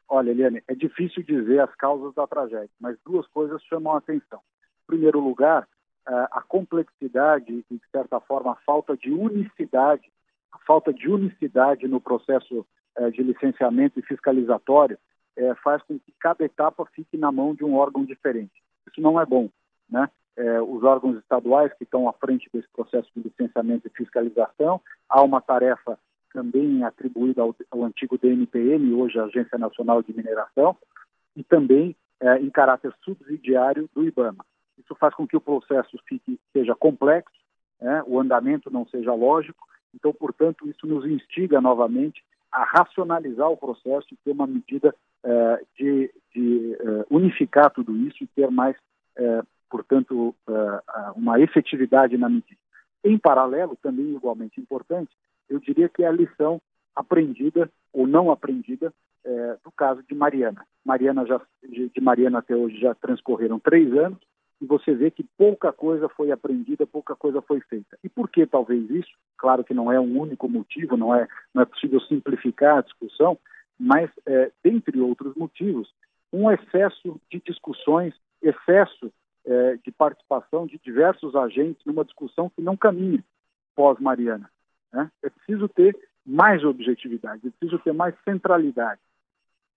Olha, 0.10 0.32
Eliane, 0.32 0.64
é 0.68 0.76
difícil 0.76 1.24
dizer 1.24 1.60
as 1.60 1.74
causas 1.76 2.14
da 2.14 2.26
tragédia, 2.26 2.70
mas 2.80 2.98
duas 3.06 3.28
coisas 3.28 3.62
chamam 3.64 3.94
a 3.94 3.98
atenção. 3.98 4.40
Em 4.84 4.88
primeiro 4.88 5.20
lugar, 5.20 5.68
a 6.08 6.42
complexidade 6.42 7.66
e, 7.70 7.76
de 7.76 7.82
certa 7.92 8.20
forma, 8.20 8.54
a 8.54 8.58
falta 8.66 8.96
de 8.96 9.12
unicidade, 9.12 10.10
a 10.52 10.60
falta 10.60 10.94
de 10.94 11.10
unicidade 11.10 11.88
no 11.88 12.00
processo 12.00 12.66
eh, 12.98 13.12
de 13.12 13.22
licenciamento 13.22 14.00
e 14.00 14.04
fiscalizatório 14.04 14.98
eh, 15.36 15.54
faz 15.64 15.84
com 15.84 16.00
que 16.00 16.12
cada 16.20 16.44
etapa 16.44 16.84
fique 16.94 17.16
na 17.16 17.32
mão 17.32 17.54
de 17.54 17.64
um 17.64 17.76
órgão 17.76 18.04
diferente. 18.04 18.54
Isso 18.90 19.00
não 19.00 19.22
é 19.22 19.26
bom, 19.26 19.50
né? 19.88 20.10
Eh, 20.36 20.62
os 20.62 20.84
órgãos 20.84 21.16
estaduais 21.18 21.72
que 21.74 21.84
estão 21.84 22.10
à 22.10 22.14
frente 22.14 22.50
desse 22.52 22.68
processo 22.70 23.08
de 23.16 23.22
licenciamento 23.22 23.88
e 23.88 23.96
fiscalização, 23.96 24.82
há 25.08 25.22
uma 25.22 25.40
tarefa 25.42 26.00
também 26.34 26.84
atribuída 26.84 27.44
ao, 27.44 27.56
ao 27.70 27.84
antigo 27.84 28.18
DNPM, 28.18 28.94
hoje 28.94 29.20
Agência 29.20 29.60
Nacional 29.60 30.02
de 30.02 30.16
Mineração, 30.16 30.76
e 31.36 31.44
também 31.44 31.96
em 32.42 32.50
caráter 32.50 32.92
subsidiário 33.04 33.88
do 33.94 34.04
IBAMA. 34.04 34.44
Isso 34.78 34.96
faz 34.96 35.14
com 35.14 35.28
que 35.28 35.38
o 35.38 35.42
processo 35.42 35.98
fique, 36.08 36.40
seja 36.54 36.76
complexo, 36.76 37.36
né? 37.82 38.04
o 38.06 38.20
andamento 38.20 38.72
não 38.72 38.86
seja 38.88 39.14
lógico. 39.14 39.68
Então, 39.94 40.14
portanto, 40.14 40.68
isso 40.68 40.86
nos 40.86 41.06
instiga 41.06 41.60
novamente 41.60 42.24
a 42.52 42.64
racionalizar 42.64 43.50
o 43.50 43.58
processo 43.58 44.08
e 44.12 44.18
ter 44.18 44.32
uma 44.32 44.48
medida 44.48 44.94
eh, 45.24 45.66
de, 45.78 46.14
de 46.34 46.74
eh, 46.80 47.06
unificar 47.10 47.70
tudo 47.72 47.96
isso 47.98 48.24
e 48.24 48.28
ter 48.28 48.50
mais, 48.50 48.76
eh, 49.18 49.42
portanto, 49.70 50.34
uma 51.16 51.40
efetividade 51.40 52.18
na 52.18 52.30
medida. 52.30 52.60
Em 53.04 53.18
paralelo, 53.18 53.78
também 53.82 54.16
igualmente 54.16 54.62
importante, 54.62 55.12
eu 55.50 55.60
diria 55.60 55.90
que 55.90 56.04
é 56.04 56.08
a 56.08 56.12
lição 56.12 56.62
aprendida 56.96 57.70
ou 57.94 58.08
não 58.08 58.32
aprendida 58.32 58.94
do 59.64 59.72
caso 59.72 60.02
de 60.04 60.16
Mariana. 60.16 60.66
Mariana 60.86 61.26
já, 61.26 61.42
de 61.62 62.02
Mariana 62.02 62.40
até 62.40 62.56
hoje 62.56 62.80
já 62.80 62.96
transcorreram 62.96 63.60
três 63.60 63.92
anos, 63.98 64.20
e 64.60 64.66
você 64.66 64.94
vê 64.94 65.12
que 65.12 65.24
pouca 65.38 65.72
coisa 65.72 66.10
foi 66.10 66.32
aprendida, 66.32 66.86
pouca 66.86 67.16
coisa 67.16 67.42
foi 67.42 67.62
feita. 67.62 67.98
E 68.04 68.10
por 68.10 68.30
que 68.30 68.46
talvez 68.46 68.90
isso? 68.90 69.12
Claro 69.38 69.64
que 69.64 69.74
não 69.74 69.92
é 69.92 70.00
um 70.00 70.20
único 70.20 70.50
motivo, 70.50 70.98
não 70.98 71.14
é, 71.14 71.28
não 71.54 71.62
é 71.62 71.66
possível 71.66 72.00
simplificar 72.02 72.78
a 72.78 72.82
discussão, 72.82 73.38
mas, 73.80 74.10
é, 74.26 74.52
dentre 74.64 75.00
outros 75.00 75.36
motivos, 75.36 75.94
um 76.34 76.52
excesso 76.52 77.20
de 77.32 77.40
discussões, 77.46 78.14
excesso 78.42 79.12
é, 79.46 79.78
de 79.78 79.92
participação 79.92 80.66
de 80.66 80.80
diversos 80.80 81.36
agentes 81.36 81.86
numa 81.86 82.04
discussão 82.04 82.50
que 82.50 82.62
não 82.62 82.76
caminha 82.76 83.24
pós-Mariana. 83.76 84.50
Né? 84.92 85.12
É 85.24 85.30
preciso 85.30 85.70
ter 85.70 85.96
mais 86.26 86.64
objetividade, 86.64 87.48
é 87.48 87.52
preciso 87.52 87.80
ter 87.80 87.94
mais 87.94 88.16
centralidade 88.26 89.00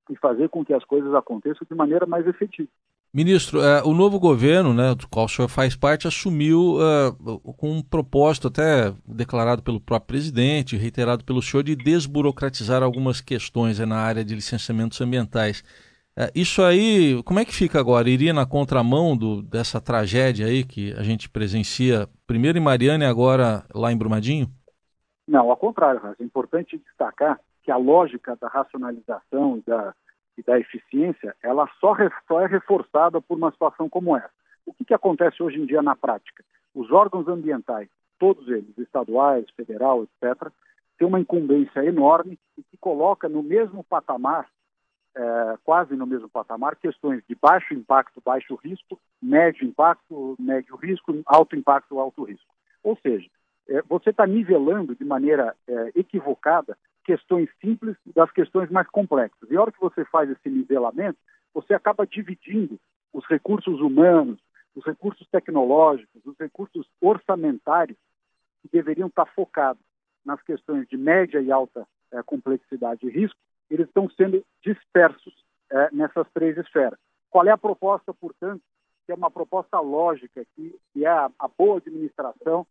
e 0.09 0.17
fazer 0.17 0.49
com 0.49 0.65
que 0.65 0.75
as 0.75 0.85
coisas 0.85 1.15
aconteçam 1.15 1.67
de 1.69 1.75
maneira 1.75 2.07
mais 2.07 2.27
efetiva. 2.27 2.69
Ministro, 3.13 3.59
uh, 3.59 3.89
o 3.89 3.93
novo 3.93 4.21
governo, 4.21 4.73
né, 4.73 4.95
do 4.95 5.09
qual 5.09 5.27
o 5.27 5.29
senhor 5.29 5.49
faz 5.49 5.75
parte, 5.75 6.07
assumiu 6.07 6.77
uh, 6.77 7.41
com 7.55 7.73
um 7.73 7.83
propósito 7.83 8.47
até 8.47 8.95
declarado 9.05 9.65
pelo 9.65 9.81
próprio 9.81 10.07
presidente, 10.07 10.77
reiterado 10.77 11.25
pelo 11.25 11.43
senhor, 11.43 11.65
de 11.65 11.75
desburocratizar 11.75 12.85
algumas 12.85 13.21
questões 13.21 13.81
na 13.81 13.97
área 13.97 14.25
de 14.25 14.33
licenciamentos 14.33 15.01
ambientais. 15.01 15.65
Uh, 16.17 16.31
isso 16.37 16.63
aí, 16.63 17.21
como 17.25 17.41
é 17.41 17.45
que 17.45 17.53
fica 17.53 17.81
agora? 17.81 18.09
Iria 18.09 18.33
na 18.33 18.47
contramão 18.47 19.17
do, 19.17 19.43
dessa 19.43 19.81
tragédia 19.81 20.47
aí 20.47 20.63
que 20.63 20.93
a 20.93 21.03
gente 21.03 21.29
presencia, 21.29 22.09
primeiro 22.29 22.59
em 22.59 22.63
Mariana 22.63 23.03
e 23.03 23.09
agora 23.09 23.65
lá 23.75 23.91
em 23.91 23.97
Brumadinho? 23.97 24.49
Não, 25.27 25.51
ao 25.51 25.57
contrário, 25.57 26.01
é 26.17 26.23
importante 26.23 26.79
destacar 26.79 27.41
que 27.65 27.73
a 27.73 27.77
lógica 27.77 28.37
da 28.41 28.47
racionalização 28.47 29.59
e 29.59 29.69
da 29.69 29.95
e 30.37 30.43
da 30.43 30.59
eficiência, 30.59 31.35
ela 31.43 31.69
só, 31.81 31.95
é 31.97 32.47
reforçada 32.47 33.21
por 33.21 33.37
uma 33.37 33.51
situação 33.51 33.89
como 33.89 34.17
essa. 34.17 34.31
O 34.65 34.73
que, 34.73 34.85
que 34.85 34.95
acontece 34.95 35.43
hoje 35.43 35.61
em 35.61 35.67
dia 35.67 35.83
na 35.83 35.97
prática? 35.97 36.45
Os 36.75 36.91
órgãos 36.91 37.27
ambientais, 37.29 37.89
todos 38.19 38.49
eles, 38.49 38.77
estaduais, 38.79 39.49
federal, 39.57 40.05
etc., 40.05 40.51
têm 40.99 41.09
uma 41.09 41.21
incumbência 41.21 41.85
enorme 41.85 42.39
e 42.57 42.63
que 42.63 42.77
coloca 42.77 43.29
no 43.29 43.43
mesmo 43.43 43.83
patamar, 43.83 44.47
é, 45.17 45.59
quase 45.65 45.97
no 45.97 46.07
mesmo 46.07 46.29
patamar, 46.29 46.77
questões 46.77 47.23
de 47.29 47.35
baixo 47.35 47.75
impacto, 47.75 48.23
baixo 48.25 48.55
risco, 48.55 49.01
médio 49.21 49.67
impacto, 49.67 50.37
médio 50.39 50.77
risco, 50.77 51.13
alto 51.27 51.57
impacto, 51.57 51.99
alto 51.99 52.23
risco. 52.25 52.55
Ou 52.83 52.97
seja, 53.03 53.29
é, 53.69 53.83
você 53.83 54.11
está 54.11 54.27
nivelando 54.27 54.95
de 54.95 55.05
maneira 55.05 55.57
é, 55.67 55.93
equivocada 55.95 56.77
questões 57.05 57.49
simples 57.61 57.97
das 58.15 58.31
questões 58.31 58.71
mais 58.71 58.89
complexas. 58.89 59.51
E 59.51 59.57
a 59.57 59.61
hora 59.61 59.73
que 59.73 59.81
você 59.81 60.05
faz 60.05 60.31
esse 60.31 60.49
nivelamento, 60.49 61.19
você 61.53 61.75
acaba 61.75 62.07
dividindo 62.07 62.79
os 63.13 63.27
recursos 63.27 63.81
humanos, 63.81 64.39
os 64.75 64.85
recursos 64.85 65.27
tecnológicos, 65.29 66.25
os 66.25 66.37
recursos 66.39 66.87
orçamentários 67.01 67.99
que 68.63 68.69
deveriam 68.69 69.09
estar 69.09 69.27
focados 69.27 69.83
nas 70.25 70.41
questões 70.43 70.87
de 70.89 70.97
média 70.97 71.41
e 71.41 71.51
alta 71.51 71.87
é, 72.13 72.23
complexidade 72.23 73.07
e 73.07 73.11
risco, 73.11 73.39
eles 73.71 73.87
estão 73.87 74.09
sendo 74.11 74.45
dispersos 74.63 75.35
é, 75.71 75.89
nessas 75.93 76.27
três 76.33 76.57
esferas. 76.59 76.99
Qual 77.31 77.47
é 77.47 77.51
a 77.51 77.59
proposta, 77.59 78.13
portanto, 78.13 78.63
que 79.07 79.13
é 79.13 79.15
uma 79.15 79.31
proposta 79.31 79.81
lógica, 79.81 80.45
que, 80.55 80.79
que 80.93 81.07
a, 81.07 81.31
a 81.39 81.49
boa 81.49 81.79
administração 81.79 82.67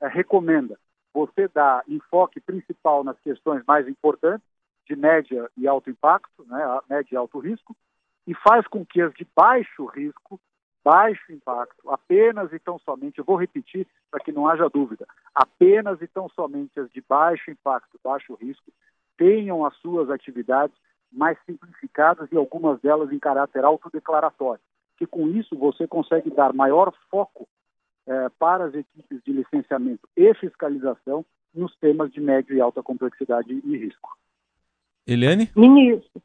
é, 0.00 0.08
recomenda? 0.08 0.78
Você 1.12 1.48
dá 1.48 1.82
enfoque 1.86 2.40
principal 2.40 3.04
nas 3.04 3.18
questões 3.20 3.62
mais 3.66 3.86
importantes, 3.86 4.46
de 4.86 4.96
média 4.96 5.50
e 5.56 5.68
alto 5.68 5.90
impacto, 5.90 6.44
né, 6.46 6.80
média 6.88 7.14
e 7.14 7.16
alto 7.16 7.38
risco, 7.38 7.76
e 8.26 8.34
faz 8.34 8.66
com 8.66 8.84
que 8.84 9.00
as 9.00 9.12
de 9.14 9.26
baixo 9.34 9.84
risco, 9.86 10.40
baixo 10.84 11.32
impacto, 11.32 11.88
apenas 11.90 12.52
e 12.52 12.58
tão 12.58 12.78
somente, 12.80 13.18
eu 13.18 13.24
vou 13.24 13.36
repetir 13.36 13.86
para 14.10 14.20
que 14.20 14.32
não 14.32 14.48
haja 14.48 14.68
dúvida, 14.68 15.06
apenas 15.34 16.00
e 16.02 16.08
tão 16.08 16.28
somente 16.30 16.78
as 16.80 16.90
de 16.90 17.00
baixo 17.00 17.50
impacto, 17.50 18.00
baixo 18.02 18.34
risco, 18.34 18.72
tenham 19.16 19.64
as 19.64 19.76
suas 19.76 20.10
atividades 20.10 20.76
mais 21.12 21.38
simplificadas 21.44 22.30
e 22.32 22.36
algumas 22.36 22.80
delas 22.80 23.12
em 23.12 23.18
caráter 23.18 23.64
autodeclaratório, 23.64 24.62
que 24.96 25.06
com 25.06 25.28
isso 25.28 25.56
você 25.56 25.86
consegue 25.86 26.30
dar 26.30 26.52
maior 26.52 26.92
foco 27.10 27.46
é, 28.06 28.28
para 28.38 28.64
as 28.64 28.74
equipes 28.74 29.22
de 29.24 29.32
licenciamento 29.32 30.08
e 30.16 30.34
fiscalização 30.34 31.24
nos 31.54 31.74
temas 31.76 32.10
de 32.12 32.20
médio 32.20 32.56
e 32.56 32.60
alta 32.60 32.82
complexidade 32.82 33.52
e 33.52 33.76
risco. 33.76 34.16
Eliane? 35.06 35.50
Ministro, 35.56 36.22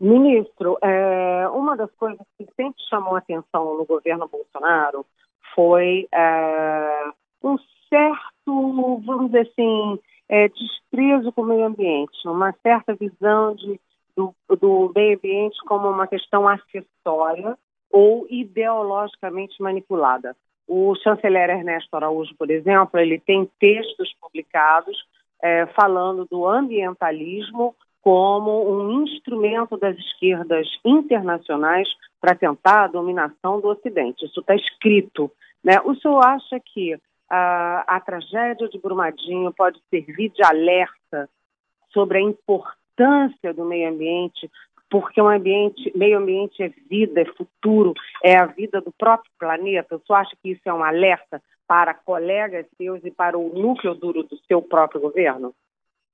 ministro 0.00 0.78
é, 0.82 1.48
uma 1.48 1.76
das 1.76 1.90
coisas 1.92 2.24
que 2.36 2.44
sempre 2.56 2.82
chamou 2.88 3.16
atenção 3.16 3.76
no 3.76 3.84
governo 3.84 4.28
Bolsonaro 4.28 5.06
foi 5.54 6.06
é, 6.12 7.10
um 7.42 7.56
certo, 7.88 9.00
vamos 9.04 9.26
dizer 9.26 9.48
assim, 9.48 9.98
é, 10.28 10.48
desprezo 10.48 11.32
com 11.32 11.42
o 11.42 11.46
meio 11.46 11.66
ambiente, 11.66 12.16
uma 12.26 12.52
certa 12.62 12.94
visão 12.94 13.54
de, 13.54 13.80
do, 14.16 14.34
do 14.60 14.92
meio 14.94 15.16
ambiente 15.16 15.56
como 15.66 15.88
uma 15.88 16.06
questão 16.06 16.48
acessória 16.48 17.56
ou 17.90 18.26
ideologicamente 18.28 19.62
manipulada. 19.62 20.36
O 20.66 20.94
chanceler 20.96 21.50
Ernesto 21.50 21.94
Araújo, 21.94 22.34
por 22.36 22.50
exemplo, 22.50 22.98
ele 22.98 23.18
tem 23.18 23.48
textos 23.58 24.12
publicados 24.20 24.96
é, 25.42 25.66
falando 25.66 26.24
do 26.24 26.46
ambientalismo 26.46 27.74
como 28.00 28.70
um 28.70 29.02
instrumento 29.02 29.76
das 29.76 29.96
esquerdas 29.98 30.66
internacionais 30.84 31.88
para 32.20 32.34
tentar 32.34 32.84
a 32.84 32.88
dominação 32.88 33.60
do 33.60 33.68
Ocidente. 33.68 34.24
Isso 34.24 34.40
está 34.40 34.54
escrito. 34.54 35.30
Né? 35.62 35.80
O 35.84 35.94
senhor 35.96 36.24
acha 36.24 36.60
que 36.60 36.96
a, 37.28 37.96
a 37.96 38.00
tragédia 38.00 38.68
de 38.68 38.78
Brumadinho 38.78 39.52
pode 39.52 39.80
servir 39.90 40.30
de 40.30 40.44
alerta 40.44 41.28
sobre 41.92 42.18
a 42.18 42.22
importância 42.22 43.52
do 43.52 43.64
meio 43.64 43.88
ambiente 43.88 44.50
porque 44.90 45.20
o 45.20 45.28
ambiente, 45.28 45.92
meio 45.96 46.18
ambiente 46.18 46.62
é 46.62 46.68
vida, 46.88 47.20
é 47.20 47.24
futuro, 47.24 47.94
é 48.22 48.36
a 48.36 48.46
vida 48.46 48.80
do 48.80 48.92
próprio 48.92 49.30
planeta. 49.38 49.98
Você 49.98 50.12
acha 50.12 50.36
que 50.42 50.52
isso 50.52 50.62
é 50.64 50.72
um 50.72 50.84
alerta 50.84 51.42
para 51.66 51.92
colegas 51.92 52.66
seus 52.76 53.04
e 53.04 53.10
para 53.10 53.36
o 53.36 53.52
núcleo 53.52 53.94
duro 53.94 54.22
do 54.22 54.36
seu 54.46 54.62
próprio 54.62 55.00
governo? 55.00 55.54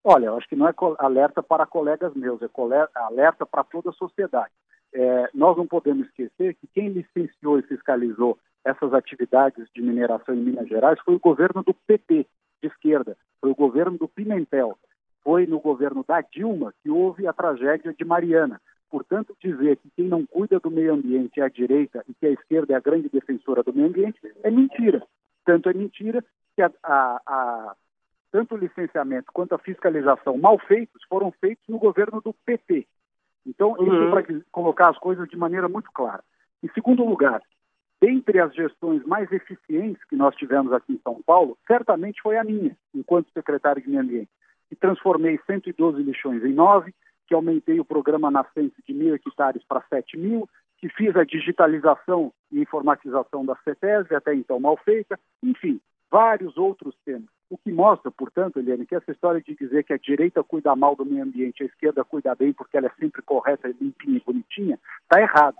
Olha, 0.05 0.27
eu 0.27 0.37
acho 0.37 0.49
que 0.49 0.57
não 0.57 0.67
é 0.67 0.75
alerta 0.99 1.43
para 1.43 1.67
colegas 1.67 2.15
meus, 2.15 2.41
é 2.43 2.49
alerta 2.95 3.47
para 3.47 3.63
toda 3.63 3.91
a 3.91 3.95
sociedade. 3.95 4.53
É, 4.95 5.31
nós 5.33 5.57
não 5.57 5.67
podemos 5.67 6.07
esquecer 6.09 6.55
que 6.55 6.67
quem 6.67 6.89
licenciou 6.89 7.59
e 7.59 7.63
fiscalizou 7.63 8.39
essas 8.65 8.93
atividades 8.93 9.67
de 9.75 9.83
mineração 9.83 10.35
em 10.35 10.41
Minas 10.41 10.69
Gerais 10.69 10.99
foi 11.05 11.15
o 11.15 11.21
governo 11.21 11.63
do 11.63 11.75
PT, 11.75 12.27
de 12.63 12.69
esquerda, 12.69 13.17
foi 13.41 13.51
o 13.51 13.55
governo 13.55 13.99
do 13.99 14.07
Pimentel, 14.07 14.77
foi 15.23 15.47
no 15.47 15.61
governo 15.61 16.05
da 16.07 16.21
Dilma 16.21 16.75
que 16.83 16.91
houve 16.91 17.27
a 17.27 17.33
tragédia 17.33 17.93
de 17.93 18.05
Mariana. 18.05 18.61
Portanto, 18.91 19.37
dizer 19.41 19.79
que 19.79 19.91
quem 19.97 20.07
não 20.07 20.27
cuida 20.27 20.61
do 20.61 20.71
meio 20.71 20.93
ambiente 20.93 21.41
é 21.41 21.45
a 21.45 21.49
direita 21.49 22.05
e 22.09 22.15
que 22.15 22.27
a 22.27 22.31
esquerda 22.31 22.75
é 22.75 22.77
a 22.77 22.81
grande 22.81 23.09
defensora 23.09 23.63
do 23.63 23.73
meio 23.73 23.89
ambiente 23.89 24.19
é 24.43 24.51
mentira. 24.51 25.03
Tanto 25.45 25.71
é 25.71 25.73
mentira 25.73 26.23
que 26.55 26.61
a, 26.61 26.71
a, 26.83 27.21
a, 27.27 27.77
tanto 28.31 28.55
o 28.55 28.59
licenciamento 28.59 29.33
quanto 29.33 29.55
a 29.55 29.59
fiscalização 29.59 30.37
mal 30.37 30.59
feitos 30.59 31.03
foram 31.09 31.31
feitos 31.33 31.65
no 31.69 31.79
governo 31.79 32.21
do 32.21 32.35
PT. 32.45 32.87
Então, 33.47 33.73
uhum. 33.73 33.87
isso 33.87 34.11
para 34.11 34.45
colocar 34.51 34.91
as 34.91 34.99
coisas 34.99 35.29
de 35.29 35.37
maneira 35.37 35.69
muito 35.69 35.91
clara. 35.93 36.23
Em 36.63 36.69
segundo 36.75 37.05
lugar, 37.05 37.43
dentre 38.01 38.41
as 38.41 38.55
gestões 38.55 39.05
mais 39.05 39.31
eficientes 39.33 40.03
que 40.05 40.17
nós 40.17 40.35
tivemos 40.37 40.73
aqui 40.73 40.93
em 40.93 41.01
São 41.03 41.21
Paulo, 41.23 41.57
certamente 41.67 42.21
foi 42.21 42.37
a 42.37 42.45
minha, 42.45 42.77
enquanto 42.95 43.33
secretário 43.33 43.83
de 43.83 43.89
Meio 43.89 44.03
Ambiente, 44.03 44.31
que 44.73 44.77
transformei 44.77 45.39
112 45.47 46.03
lixões 46.03 46.43
em 46.43 46.55
9, 46.55 46.95
que 47.29 47.35
aumentei 47.35 47.79
o 47.79 47.85
programa 47.85 48.31
nascente 48.31 48.75
de 48.89 48.95
mil 48.95 49.15
hectares 49.15 49.63
para 49.65 49.83
7 49.83 50.17
mil, 50.17 50.49
que 50.79 50.89
fiz 50.89 51.15
a 51.15 51.25
digitalização 51.25 52.33
e 52.51 52.59
informatização 52.59 53.45
da 53.45 53.55
CETESB, 53.65 54.15
até 54.15 54.35
então 54.35 54.59
mal 54.59 54.79
feita, 54.79 55.21
enfim, 55.43 55.79
vários 56.11 56.57
outros 56.57 56.97
temas. 57.05 57.29
O 57.51 57.59
que 57.59 57.71
mostra, 57.71 58.11
portanto, 58.11 58.59
Eliane, 58.59 58.87
que 58.87 58.95
essa 58.95 59.13
história 59.13 59.43
de 59.43 59.55
dizer 59.55 59.85
que 59.85 59.93
a 59.93 59.99
direita 59.99 60.43
cuida 60.43 60.75
mal 60.75 60.97
do 60.97 61.05
meio 61.05 61.23
ambiente, 61.23 61.63
a 61.63 61.67
esquerda 61.67 62.03
cuida 62.03 62.35
bem 62.35 62.55
porque 62.55 62.79
ela 62.79 62.87
é 62.87 62.93
sempre 62.99 63.21
correta, 63.21 63.69
limpinha 63.79 64.17
e 64.17 64.25
bonitinha, 64.25 64.79
está 65.03 65.21
errado. 65.21 65.57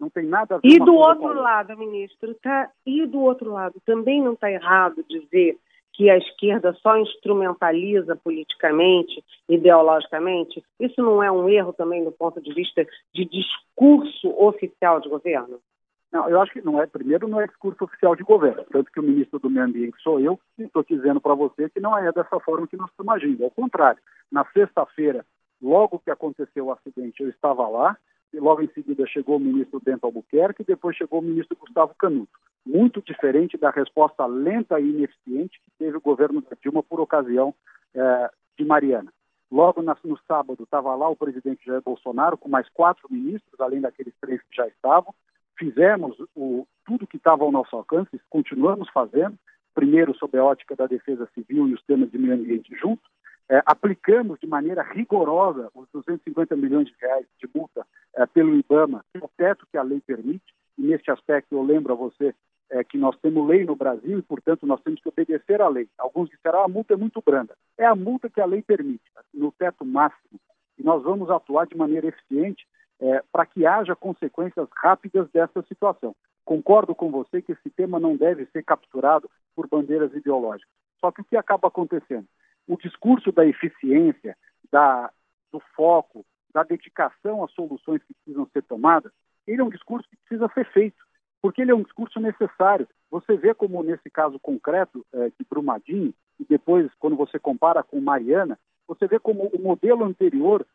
Não 0.00 0.10
tem 0.10 0.26
nada 0.26 0.56
a 0.56 0.58
ver 0.58 0.68
E 0.68 0.78
do 0.80 0.94
outro 0.96 1.32
lado, 1.32 1.78
ministro, 1.78 2.34
tá? 2.42 2.68
E 2.84 3.06
do 3.06 3.20
outro 3.20 3.52
lado, 3.52 3.80
também 3.86 4.20
não 4.20 4.32
está 4.32 4.50
errado 4.50 5.04
dizer 5.08 5.56
que 5.98 6.08
a 6.08 6.16
esquerda 6.16 6.72
só 6.74 6.96
instrumentaliza 6.96 8.14
politicamente, 8.14 9.20
ideologicamente, 9.48 10.62
isso 10.78 11.02
não 11.02 11.20
é 11.20 11.28
um 11.28 11.48
erro 11.48 11.72
também 11.72 12.04
do 12.04 12.12
ponto 12.12 12.40
de 12.40 12.54
vista 12.54 12.86
de 13.12 13.24
discurso 13.24 14.28
oficial 14.38 15.00
de 15.00 15.08
governo? 15.08 15.58
Não, 16.12 16.30
eu 16.30 16.40
acho 16.40 16.52
que 16.52 16.62
não 16.62 16.80
é. 16.80 16.86
Primeiro, 16.86 17.26
não 17.26 17.40
é 17.40 17.48
discurso 17.48 17.82
oficial 17.82 18.14
de 18.14 18.22
governo. 18.22 18.64
Tanto 18.70 18.92
que 18.92 19.00
o 19.00 19.02
ministro 19.02 19.40
do 19.40 19.50
Meio 19.50 19.66
Ambiente 19.66 20.00
sou 20.00 20.20
eu, 20.20 20.38
e 20.56 20.62
estou 20.62 20.84
dizendo 20.88 21.20
para 21.20 21.34
você 21.34 21.68
que 21.68 21.80
não 21.80 21.98
é 21.98 22.12
dessa 22.12 22.38
forma 22.38 22.68
que 22.68 22.76
nós 22.76 22.88
estamos 22.90 23.14
agindo. 23.14 23.42
Ao 23.42 23.50
contrário, 23.50 24.00
na 24.30 24.44
sexta-feira, 24.52 25.26
logo 25.60 25.98
que 25.98 26.12
aconteceu 26.12 26.66
o 26.66 26.72
acidente, 26.72 27.24
eu 27.24 27.28
estava 27.28 27.66
lá, 27.66 27.96
e 28.32 28.38
logo 28.38 28.62
em 28.62 28.68
seguida 28.68 29.04
chegou 29.08 29.36
o 29.36 29.40
ministro 29.40 29.82
Bento 29.84 30.04
Albuquerque 30.04 30.62
e 30.62 30.66
depois 30.66 30.96
chegou 30.96 31.18
o 31.18 31.22
ministro 31.22 31.56
Gustavo 31.56 31.92
Canuto. 31.98 32.38
Muito 32.68 33.00
diferente 33.00 33.56
da 33.56 33.70
resposta 33.70 34.26
lenta 34.26 34.78
e 34.78 34.90
ineficiente 34.90 35.58
que 35.64 35.70
teve 35.78 35.96
o 35.96 36.02
governo 36.02 36.42
da 36.42 36.54
Dilma 36.62 36.82
por 36.82 37.00
ocasião 37.00 37.54
eh, 37.94 38.30
de 38.58 38.64
Mariana. 38.66 39.10
Logo 39.50 39.80
na, 39.80 39.96
no 40.04 40.18
sábado 40.28 40.64
estava 40.64 40.94
lá 40.94 41.08
o 41.08 41.16
presidente 41.16 41.64
Jair 41.64 41.80
Bolsonaro 41.80 42.36
com 42.36 42.46
mais 42.46 42.68
quatro 42.68 43.08
ministros, 43.10 43.58
além 43.58 43.80
daqueles 43.80 44.12
três 44.20 44.42
que 44.42 44.54
já 44.54 44.68
estavam. 44.68 45.14
Fizemos 45.58 46.14
o, 46.36 46.66
tudo 46.84 47.06
que 47.06 47.16
estava 47.16 47.42
ao 47.42 47.50
nosso 47.50 47.74
alcance, 47.74 48.20
continuamos 48.28 48.90
fazendo, 48.90 49.38
primeiro 49.74 50.14
sob 50.14 50.36
a 50.36 50.44
ótica 50.44 50.76
da 50.76 50.86
defesa 50.86 51.26
civil 51.34 51.68
e 51.68 51.72
os 51.72 51.82
temas 51.84 52.10
de 52.10 52.18
meio 52.18 52.34
ambiente 52.34 52.76
juntos, 52.76 53.08
é, 53.48 53.62
aplicamos 53.64 54.38
de 54.40 54.46
maneira 54.46 54.82
rigorosa 54.82 55.70
os 55.74 55.88
250 55.90 56.54
milhões 56.54 56.86
de 56.86 56.94
reais 57.00 57.24
de 57.40 57.48
multa 57.54 57.86
é, 58.14 58.26
pelo 58.26 58.54
IBAMA, 58.54 59.02
o 59.22 59.28
teto 59.38 59.66
que 59.72 59.78
a 59.78 59.82
lei 59.82 60.02
permite, 60.02 60.54
e 60.76 60.82
neste 60.82 61.10
aspecto 61.10 61.54
eu 61.54 61.62
lembro 61.62 61.94
a 61.94 61.96
você 61.96 62.34
é, 62.70 62.84
que 62.84 62.98
nós 62.98 63.16
temos 63.20 63.46
lei 63.48 63.64
no 63.64 63.76
Brasil 63.76 64.18
e, 64.18 64.22
portanto, 64.22 64.66
nós 64.66 64.80
temos 64.82 65.00
que 65.00 65.08
obedecer 65.08 65.60
à 65.60 65.68
lei. 65.68 65.88
Alguns 65.98 66.28
disseram, 66.28 66.60
ah, 66.60 66.64
a 66.64 66.68
multa 66.68 66.94
é 66.94 66.96
muito 66.96 67.22
branda. 67.24 67.56
É 67.76 67.86
a 67.86 67.94
multa 67.94 68.28
que 68.28 68.40
a 68.40 68.46
lei 68.46 68.62
permite, 68.62 69.04
no 69.32 69.52
teto 69.52 69.84
máximo. 69.84 70.40
E 70.78 70.82
nós 70.82 71.02
vamos 71.02 71.30
atuar 71.30 71.66
de 71.66 71.76
maneira 71.76 72.06
eficiente 72.06 72.66
é, 73.00 73.22
para 73.32 73.46
que 73.46 73.66
haja 73.66 73.96
consequências 73.96 74.68
rápidas 74.76 75.28
dessa 75.30 75.62
situação. 75.62 76.14
Concordo 76.44 76.94
com 76.94 77.10
você 77.10 77.42
que 77.42 77.52
esse 77.52 77.70
tema 77.70 77.98
não 78.00 78.16
deve 78.16 78.46
ser 78.46 78.62
capturado 78.64 79.30
por 79.54 79.68
bandeiras 79.68 80.12
ideológicas. 80.14 80.72
Só 81.00 81.10
que 81.10 81.20
o 81.20 81.24
que 81.24 81.36
acaba 81.36 81.68
acontecendo? 81.68 82.26
o 82.68 82.76
discurso 82.76 83.32
da 83.32 83.46
eficiência, 83.46 84.36
da, 84.70 85.10
do 85.50 85.60
foco, 85.74 86.24
da 86.52 86.62
dedicação 86.62 87.42
às 87.42 87.50
soluções 87.52 88.02
que 88.04 88.14
precisam 88.14 88.46
ser 88.52 88.62
tomadas, 88.64 89.10
ele 89.46 89.62
é 89.62 89.64
um 89.64 89.70
discurso 89.70 90.08
que 90.08 90.16
precisa 90.16 90.48
ser 90.52 90.70
feito, 90.70 91.02
porque 91.40 91.62
ele 91.62 91.70
é 91.70 91.74
um 91.74 91.82
discurso 91.82 92.20
necessário. 92.20 92.88
Você 93.10 93.36
vê 93.36 93.54
como 93.54 93.82
nesse 93.82 94.10
caso 94.10 94.38
concreto 94.38 95.04
é, 95.12 95.28
de 95.28 95.46
Brumadinho, 95.48 96.12
e 96.38 96.44
depois 96.44 96.90
quando 96.98 97.16
você 97.16 97.38
compara 97.38 97.82
com 97.82 98.00
Mariana, 98.00 98.58
você 98.86 99.06
vê 99.06 99.18
como 99.18 99.44
o 99.48 99.60
modelo 99.60 100.04
anterior, 100.04 100.66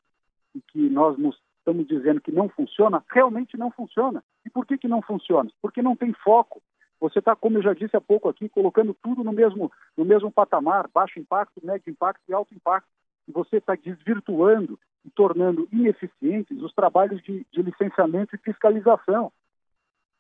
que 0.67 0.89
nós 0.89 1.17
nos 1.17 1.35
estamos 1.57 1.87
dizendo 1.87 2.21
que 2.21 2.31
não 2.31 2.49
funciona, 2.49 3.03
realmente 3.09 3.57
não 3.57 3.71
funciona. 3.71 4.23
E 4.45 4.49
por 4.49 4.65
que, 4.65 4.77
que 4.77 4.87
não 4.87 5.01
funciona? 5.01 5.49
Porque 5.61 5.81
não 5.81 5.95
tem 5.95 6.13
foco. 6.13 6.61
Você 6.99 7.19
está, 7.19 7.35
como 7.35 7.57
eu 7.57 7.63
já 7.63 7.73
disse 7.73 7.95
há 7.95 8.01
pouco 8.01 8.29
aqui, 8.29 8.47
colocando 8.49 8.93
tudo 9.01 9.23
no 9.23 9.31
mesmo, 9.31 9.71
no 9.97 10.05
mesmo 10.05 10.31
patamar, 10.31 10.89
baixo 10.93 11.19
impacto, 11.19 11.61
médio 11.63 11.89
impacto 11.89 12.21
e 12.29 12.33
alto 12.33 12.53
impacto. 12.53 12.87
E 13.27 13.31
você 13.31 13.57
está 13.57 13.75
desvirtuando 13.75 14.77
e 15.05 15.09
tornando 15.09 15.67
ineficientes 15.71 16.61
os 16.61 16.73
trabalhos 16.73 17.21
de, 17.23 17.45
de 17.51 17.61
licenciamento 17.61 18.35
e 18.35 18.39
fiscalização. 18.39 19.31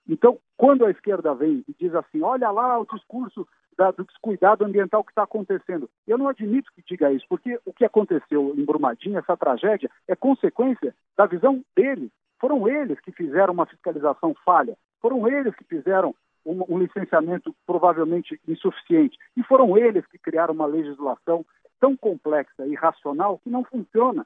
Então, 0.07 0.37
quando 0.57 0.85
a 0.85 0.91
esquerda 0.91 1.33
vem 1.33 1.63
e 1.67 1.75
diz 1.79 1.93
assim, 1.95 2.21
olha 2.21 2.49
lá 2.51 2.79
o 2.79 2.85
discurso 2.85 3.47
da, 3.77 3.91
do 3.91 4.03
descuidado 4.03 4.65
ambiental 4.65 5.03
que 5.03 5.11
está 5.11 5.23
acontecendo, 5.23 5.89
eu 6.07 6.17
não 6.17 6.27
admito 6.27 6.71
que 6.73 6.83
diga 6.85 7.11
isso, 7.11 7.25
porque 7.29 7.59
o 7.65 7.73
que 7.73 7.85
aconteceu 7.85 8.53
em 8.55 8.65
Brumadinho, 8.65 9.17
essa 9.17 9.37
tragédia, 9.37 9.89
é 10.07 10.15
consequência 10.15 10.93
da 11.17 11.25
visão 11.25 11.63
deles. 11.75 12.11
Foram 12.39 12.67
eles 12.67 12.99
que 12.99 13.11
fizeram 13.11 13.53
uma 13.53 13.65
fiscalização 13.65 14.35
falha, 14.45 14.77
foram 15.01 15.27
eles 15.27 15.55
que 15.55 15.63
fizeram 15.63 16.13
um, 16.45 16.63
um 16.67 16.77
licenciamento 16.77 17.55
provavelmente 17.65 18.39
insuficiente. 18.47 19.17
E 19.35 19.43
foram 19.43 19.77
eles 19.77 20.05
que 20.07 20.17
criaram 20.17 20.53
uma 20.53 20.65
legislação 20.65 21.45
tão 21.79 21.95
complexa 21.95 22.65
e 22.67 22.75
racional 22.75 23.39
que 23.39 23.49
não 23.49 23.63
funciona. 23.63 24.25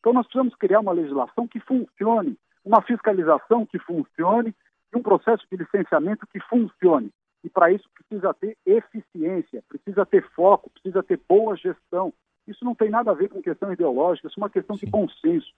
Então 0.00 0.12
nós 0.12 0.26
precisamos 0.26 0.54
criar 0.54 0.80
uma 0.80 0.92
legislação 0.92 1.46
que 1.48 1.60
funcione, 1.60 2.38
uma 2.64 2.82
fiscalização 2.82 3.64
que 3.66 3.78
funcione 3.78 4.54
e 4.92 4.98
um 4.98 5.02
processo 5.02 5.44
de 5.50 5.56
licenciamento 5.56 6.26
que 6.26 6.40
funcione. 6.40 7.10
E 7.44 7.50
para 7.50 7.70
isso 7.70 7.88
precisa 7.94 8.34
ter 8.34 8.56
eficiência, 8.66 9.62
precisa 9.68 10.04
ter 10.04 10.28
foco, 10.30 10.70
precisa 10.70 11.02
ter 11.02 11.20
boa 11.28 11.56
gestão. 11.56 12.12
Isso 12.46 12.64
não 12.64 12.74
tem 12.74 12.90
nada 12.90 13.10
a 13.10 13.14
ver 13.14 13.28
com 13.28 13.42
questão 13.42 13.72
ideológica, 13.72 14.28
isso 14.28 14.38
é 14.38 14.42
uma 14.42 14.50
questão 14.50 14.76
de 14.76 14.86
bom 14.86 15.08
senso. 15.08 15.52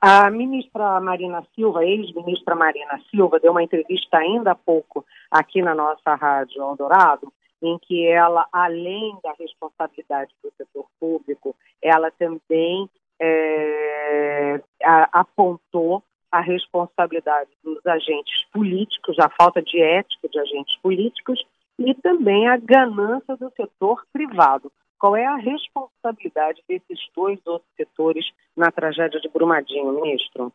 A 0.00 0.28
ministra 0.30 1.00
Marina 1.00 1.46
Silva, 1.54 1.84
ex-ministra 1.84 2.56
Marina 2.56 3.00
Silva, 3.08 3.38
deu 3.38 3.52
uma 3.52 3.62
entrevista 3.62 4.18
ainda 4.18 4.50
há 4.50 4.54
pouco 4.56 5.06
aqui 5.30 5.62
na 5.62 5.74
nossa 5.74 6.16
Rádio 6.16 6.60
Eldorado, 6.60 7.32
em 7.62 7.78
que 7.78 8.08
ela, 8.08 8.44
além 8.52 9.16
da 9.22 9.32
responsabilidade 9.38 10.34
do 10.42 10.52
setor 10.56 10.86
público, 10.98 11.54
ela 11.80 12.10
também 12.10 12.90
é, 13.20 14.60
a, 14.82 15.20
apontou 15.20 16.02
a 16.32 16.40
responsabilidade 16.40 17.50
dos 17.62 17.84
agentes 17.86 18.44
políticos, 18.50 19.18
a 19.18 19.28
falta 19.28 19.60
de 19.60 19.80
ética 19.80 20.28
de 20.28 20.38
agentes 20.40 20.76
políticos 20.78 21.38
e 21.78 21.94
também 21.94 22.48
a 22.48 22.56
ganância 22.56 23.36
do 23.36 23.50
setor 23.50 24.02
privado. 24.10 24.72
Qual 24.98 25.14
é 25.14 25.26
a 25.26 25.36
responsabilidade 25.36 26.62
desses 26.66 26.98
dois 27.14 27.38
outros 27.44 27.70
setores 27.76 28.24
na 28.56 28.70
tragédia 28.70 29.20
de 29.20 29.28
Brumadinho, 29.28 30.00
ministro? 30.00 30.52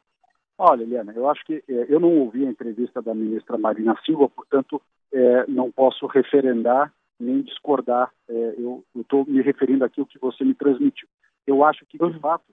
Olha, 0.58 0.82
Eliana, 0.82 1.14
eu 1.16 1.30
acho 1.30 1.46
que 1.46 1.64
eh, 1.70 1.86
eu 1.88 2.00
não 2.00 2.18
ouvi 2.18 2.46
a 2.46 2.50
entrevista 2.50 3.00
da 3.02 3.14
ministra 3.14 3.58
Marina 3.58 3.96
Silva, 4.04 4.28
portanto, 4.30 4.82
eh, 5.14 5.46
não 5.48 5.72
posso 5.72 6.08
referendar 6.08 6.92
nem 7.20 7.42
discordar. 7.42 8.12
Eh, 8.28 8.56
eu 8.58 8.84
estou 8.96 9.26
me 9.26 9.42
referindo 9.42 9.86
aqui 9.86 10.00
ao 10.00 10.08
que 10.08 10.18
você 10.18 10.44
me 10.44 10.56
transmitiu. 10.56 11.08
Eu 11.46 11.64
acho 11.64 11.86
que, 11.86 11.98
de 11.98 12.04
uhum. 12.04 12.20
fato, 12.20 12.46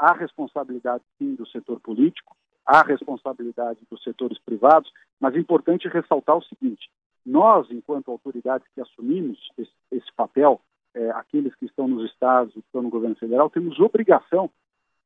há 0.00 0.14
responsabilidade, 0.14 1.04
sim, 1.18 1.34
do 1.34 1.46
setor 1.46 1.78
político, 1.80 2.34
há 2.64 2.82
responsabilidade 2.82 3.80
dos 3.90 4.02
setores 4.02 4.38
privados, 4.38 4.90
mas 5.20 5.34
é 5.34 5.38
importante 5.38 5.88
ressaltar 5.88 6.36
o 6.36 6.42
seguinte: 6.44 6.90
nós, 7.24 7.70
enquanto 7.70 8.10
autoridades 8.10 8.66
que 8.74 8.80
assumimos 8.80 9.38
esse, 9.58 9.72
esse 9.92 10.12
papel, 10.16 10.60
é, 10.94 11.10
aqueles 11.10 11.54
que 11.54 11.66
estão 11.66 11.86
nos 11.86 12.10
estados, 12.10 12.54
que 12.54 12.60
estão 12.60 12.82
no 12.82 12.88
governo 12.88 13.16
federal, 13.16 13.50
temos 13.50 13.78
obrigação 13.78 14.50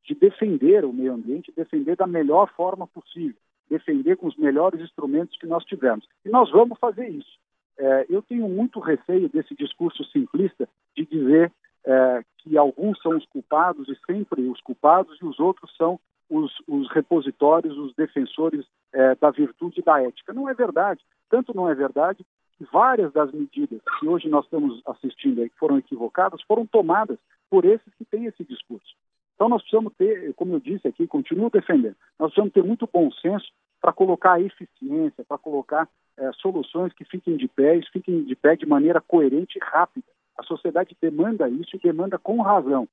de 0.04 0.14
defender 0.14 0.84
o 0.84 0.92
meio 0.92 1.12
ambiente, 1.12 1.52
defender 1.56 1.96
da 1.96 2.06
melhor 2.06 2.48
forma 2.54 2.86
possível, 2.86 3.36
defender 3.68 4.16
com 4.16 4.28
os 4.28 4.36
melhores 4.36 4.80
instrumentos 4.80 5.36
que 5.38 5.46
nós 5.46 5.64
tivemos. 5.64 6.06
E 6.24 6.28
nós 6.28 6.50
vamos 6.50 6.78
fazer 6.78 7.08
isso. 7.08 7.38
É, 7.76 8.06
eu 8.08 8.22
tenho 8.22 8.48
muito 8.48 8.78
receio 8.78 9.28
desse 9.28 9.54
discurso 9.54 10.04
simplista 10.04 10.68
de 10.96 11.04
dizer 11.04 11.50
é, 11.86 12.22
que 12.38 12.56
alguns 12.56 13.00
são 13.00 13.16
os 13.16 13.26
culpados 13.26 13.88
e 13.88 13.98
sempre 14.06 14.42
os 14.42 14.60
culpados 14.60 15.18
e 15.20 15.24
os 15.24 15.38
outros 15.38 15.74
são 15.76 15.98
os, 16.28 16.52
os 16.66 16.90
repositórios, 16.90 17.76
os 17.76 17.94
defensores 17.94 18.66
é, 18.92 19.14
da 19.16 19.30
virtude 19.30 19.80
e 19.80 19.84
da 19.84 20.02
ética. 20.02 20.32
Não 20.32 20.48
é 20.48 20.54
verdade. 20.54 21.00
Tanto 21.28 21.54
não 21.54 21.68
é 21.68 21.74
verdade 21.74 22.24
que 22.56 22.64
várias 22.72 23.12
das 23.12 23.32
medidas 23.32 23.80
que 23.98 24.06
hoje 24.06 24.28
nós 24.28 24.44
estamos 24.44 24.80
assistindo 24.86 25.44
e 25.44 25.50
que 25.50 25.58
foram 25.58 25.78
equivocadas 25.78 26.40
foram 26.42 26.66
tomadas 26.66 27.18
por 27.50 27.64
esses 27.64 27.92
que 27.94 28.04
têm 28.04 28.26
esse 28.26 28.44
discurso. 28.44 28.94
Então 29.34 29.48
nós 29.48 29.62
precisamos 29.62 29.92
ter, 29.94 30.32
como 30.34 30.54
eu 30.54 30.60
disse 30.60 30.86
aqui, 30.86 31.06
continuo 31.06 31.50
defendendo, 31.50 31.96
nós 32.18 32.30
precisamos 32.30 32.52
ter 32.52 32.62
muito 32.62 32.88
bom 32.90 33.10
senso 33.10 33.50
para 33.80 33.92
colocar 33.92 34.40
eficiência, 34.40 35.24
para 35.24 35.36
colocar 35.36 35.88
é, 36.16 36.30
soluções 36.34 36.92
que 36.92 37.04
fiquem 37.04 37.36
de 37.36 37.48
pé, 37.48 37.80
fiquem 37.92 38.24
de 38.24 38.36
pé 38.36 38.56
de 38.56 38.64
maneira 38.64 39.00
coerente 39.00 39.58
e 39.58 39.64
rápida. 39.64 40.06
A 40.38 40.42
sociedade 40.42 40.96
demanda 41.00 41.48
isso 41.48 41.76
e 41.76 41.78
demanda 41.78 42.18
com 42.18 42.40
razão. 42.42 42.88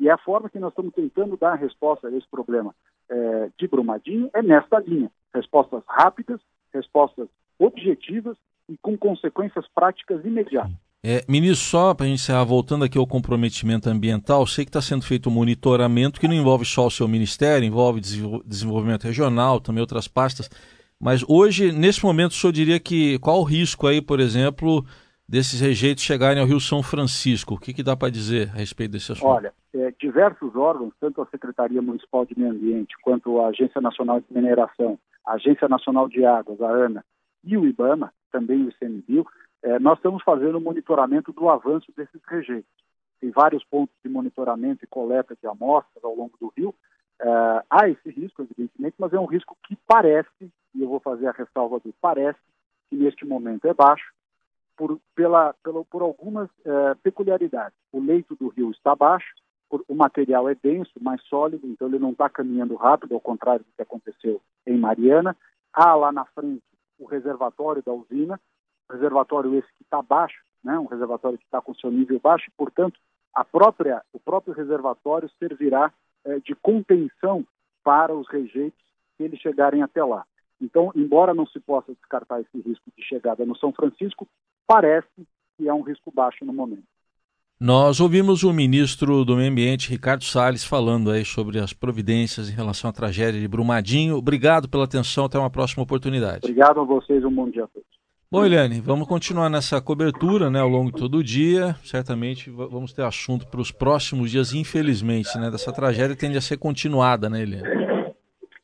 E 0.00 0.08
é 0.08 0.12
a 0.12 0.18
forma 0.18 0.50
que 0.50 0.58
nós 0.58 0.72
estamos 0.72 0.92
tentando 0.94 1.36
dar 1.36 1.52
a 1.52 1.56
resposta 1.56 2.08
a 2.08 2.16
esse 2.16 2.26
problema 2.28 2.74
é, 3.08 3.50
de 3.58 3.68
Brumadinho 3.68 4.30
é 4.34 4.42
nesta 4.42 4.78
linha. 4.80 5.10
Respostas 5.34 5.82
rápidas, 5.86 6.40
respostas 6.72 7.28
objetivas 7.58 8.36
e 8.68 8.76
com 8.78 8.96
consequências 8.96 9.66
práticas 9.74 10.24
imediatas. 10.24 10.72
É, 11.04 11.24
ministro, 11.28 11.66
só 11.66 11.94
para 11.94 12.06
a 12.06 12.08
gente 12.08 12.20
encerrar, 12.20 12.44
voltando 12.44 12.84
aqui 12.84 12.96
ao 12.96 13.06
comprometimento 13.06 13.90
ambiental, 13.90 14.46
sei 14.46 14.64
que 14.64 14.68
está 14.68 14.80
sendo 14.80 15.04
feito 15.04 15.28
um 15.28 15.32
monitoramento 15.32 16.20
que 16.20 16.28
não 16.28 16.34
envolve 16.34 16.64
só 16.64 16.86
o 16.86 16.90
seu 16.90 17.08
ministério, 17.08 17.66
envolve 17.66 18.00
desenvolvimento 18.00 19.02
regional, 19.02 19.60
também 19.60 19.80
outras 19.80 20.06
pastas. 20.06 20.48
Mas 21.00 21.24
hoje, 21.26 21.72
nesse 21.72 22.04
momento, 22.04 22.30
o 22.30 22.34
senhor 22.34 22.52
diria 22.52 22.78
que 22.78 23.18
qual 23.18 23.40
o 23.40 23.44
risco 23.44 23.88
aí, 23.88 24.00
por 24.00 24.20
exemplo, 24.20 24.86
desses 25.32 25.62
rejeitos 25.62 26.04
chegarem 26.04 26.42
ao 26.42 26.46
Rio 26.46 26.60
São 26.60 26.82
Francisco? 26.82 27.54
O 27.54 27.58
que, 27.58 27.72
que 27.72 27.82
dá 27.82 27.96
para 27.96 28.10
dizer 28.10 28.50
a 28.50 28.58
respeito 28.58 28.90
desse 28.90 29.12
assunto? 29.12 29.28
Olha, 29.28 29.54
é, 29.72 29.90
diversos 29.98 30.54
órgãos, 30.54 30.92
tanto 31.00 31.22
a 31.22 31.26
Secretaria 31.28 31.80
Municipal 31.80 32.26
de 32.26 32.38
Meio 32.38 32.50
Ambiente, 32.50 32.94
quanto 33.00 33.40
a 33.40 33.46
Agência 33.46 33.80
Nacional 33.80 34.20
de 34.20 34.26
Mineração, 34.30 34.98
a 35.26 35.32
Agência 35.32 35.66
Nacional 35.68 36.06
de 36.06 36.22
Águas, 36.22 36.60
a 36.60 36.68
ANA, 36.68 37.02
e 37.42 37.56
o 37.56 37.64
IBAMA, 37.64 38.12
também 38.30 38.62
o 38.62 38.68
ICMBio, 38.68 39.26
é, 39.62 39.78
nós 39.78 39.96
estamos 39.96 40.22
fazendo 40.22 40.58
o 40.58 40.60
monitoramento 40.60 41.32
do 41.32 41.48
avanço 41.48 41.90
desses 41.96 42.20
rejeitos. 42.28 42.70
Tem 43.18 43.30
vários 43.30 43.64
pontos 43.64 43.94
de 44.04 44.10
monitoramento 44.10 44.84
e 44.84 44.86
coleta 44.88 45.34
de 45.40 45.48
amostras 45.48 46.04
ao 46.04 46.14
longo 46.14 46.36
do 46.38 46.52
rio. 46.54 46.74
É, 47.18 47.28
há 47.70 47.88
esse 47.88 48.10
risco, 48.10 48.42
evidentemente, 48.42 48.96
mas 48.98 49.14
é 49.14 49.18
um 49.18 49.24
risco 49.24 49.56
que 49.66 49.78
parece, 49.86 50.52
e 50.74 50.82
eu 50.82 50.88
vou 50.88 51.00
fazer 51.00 51.26
a 51.28 51.32
ressalva 51.32 51.80
do 51.80 51.94
parece, 52.02 52.38
que 52.90 52.96
neste 52.96 53.24
momento 53.24 53.66
é 53.66 53.72
baixo, 53.72 54.12
por, 54.76 54.98
pela, 55.14 55.54
pela, 55.62 55.84
por 55.84 56.02
algumas 56.02 56.48
é, 56.64 56.94
peculiaridades. 57.02 57.76
O 57.92 58.00
leito 58.00 58.34
do 58.36 58.48
rio 58.48 58.70
está 58.70 58.94
baixo, 58.94 59.34
por, 59.68 59.84
o 59.88 59.94
material 59.94 60.48
é 60.48 60.54
denso, 60.54 60.92
mais 61.00 61.22
sólido, 61.24 61.66
então 61.66 61.88
ele 61.88 61.98
não 61.98 62.10
está 62.10 62.28
caminhando 62.28 62.74
rápido, 62.74 63.14
ao 63.14 63.20
contrário 63.20 63.64
do 63.64 63.72
que 63.74 63.82
aconteceu 63.82 64.40
em 64.66 64.78
Mariana. 64.78 65.36
Há 65.72 65.94
lá 65.94 66.12
na 66.12 66.24
frente 66.26 66.62
o 66.98 67.06
reservatório 67.06 67.82
da 67.82 67.92
usina, 67.92 68.40
reservatório 68.90 69.54
esse 69.56 69.68
que 69.74 69.82
está 69.82 70.02
baixo, 70.02 70.42
né, 70.62 70.78
um 70.78 70.86
reservatório 70.86 71.38
que 71.38 71.44
está 71.44 71.60
com 71.60 71.74
seu 71.74 71.90
nível 71.90 72.20
baixo, 72.20 72.46
e, 72.48 72.52
portanto, 72.52 73.00
a 73.34 73.44
própria, 73.44 74.02
o 74.12 74.20
próprio 74.20 74.54
reservatório 74.54 75.30
servirá 75.38 75.92
é, 76.24 76.38
de 76.40 76.54
contenção 76.54 77.44
para 77.82 78.14
os 78.14 78.28
rejeitos 78.28 78.78
se 79.16 79.24
eles 79.24 79.40
chegarem 79.40 79.82
até 79.82 80.04
lá. 80.04 80.24
Então, 80.60 80.92
embora 80.94 81.34
não 81.34 81.46
se 81.46 81.58
possa 81.58 81.92
descartar 81.92 82.40
esse 82.40 82.60
risco 82.60 82.84
de 82.96 83.02
chegada 83.02 83.44
no 83.44 83.56
São 83.56 83.72
Francisco, 83.72 84.28
parece 84.66 85.08
que 85.56 85.68
é 85.68 85.74
um 85.74 85.82
risco 85.82 86.12
baixo 86.12 86.44
no 86.44 86.52
momento. 86.52 86.84
Nós 87.64 88.00
ouvimos 88.00 88.42
o 88.42 88.52
ministro 88.52 89.24
do 89.24 89.36
Meio 89.36 89.52
Ambiente, 89.52 89.88
Ricardo 89.88 90.24
Salles, 90.24 90.64
falando 90.64 91.12
aí 91.12 91.24
sobre 91.24 91.60
as 91.60 91.72
providências 91.72 92.50
em 92.50 92.52
relação 92.52 92.90
à 92.90 92.92
tragédia 92.92 93.40
de 93.40 93.46
Brumadinho. 93.46 94.16
Obrigado 94.16 94.68
pela 94.68 94.82
atenção, 94.82 95.26
até 95.26 95.38
uma 95.38 95.48
próxima 95.48 95.84
oportunidade. 95.84 96.40
Obrigado 96.42 96.80
a 96.80 96.84
vocês, 96.84 97.24
um 97.24 97.30
bom 97.30 97.48
dia 97.48 97.62
a 97.62 97.68
todos. 97.68 97.86
Bom, 98.32 98.44
Eliane, 98.44 98.80
vamos 98.80 99.06
continuar 99.06 99.48
nessa 99.48 99.80
cobertura 99.80 100.50
né, 100.50 100.58
ao 100.58 100.68
longo 100.68 100.90
de 100.90 100.98
todo 100.98 101.18
o 101.18 101.22
dia. 101.22 101.76
Certamente 101.84 102.50
vamos 102.50 102.92
ter 102.92 103.02
assunto 103.02 103.46
para 103.46 103.60
os 103.60 103.70
próximos 103.70 104.30
dias, 104.30 104.54
infelizmente, 104.54 105.38
né? 105.38 105.50
Dessa 105.50 105.72
tragédia 105.72 106.16
tende 106.16 106.38
a 106.38 106.40
ser 106.40 106.56
continuada, 106.56 107.30
né, 107.30 107.42
Eliane? 107.42 107.68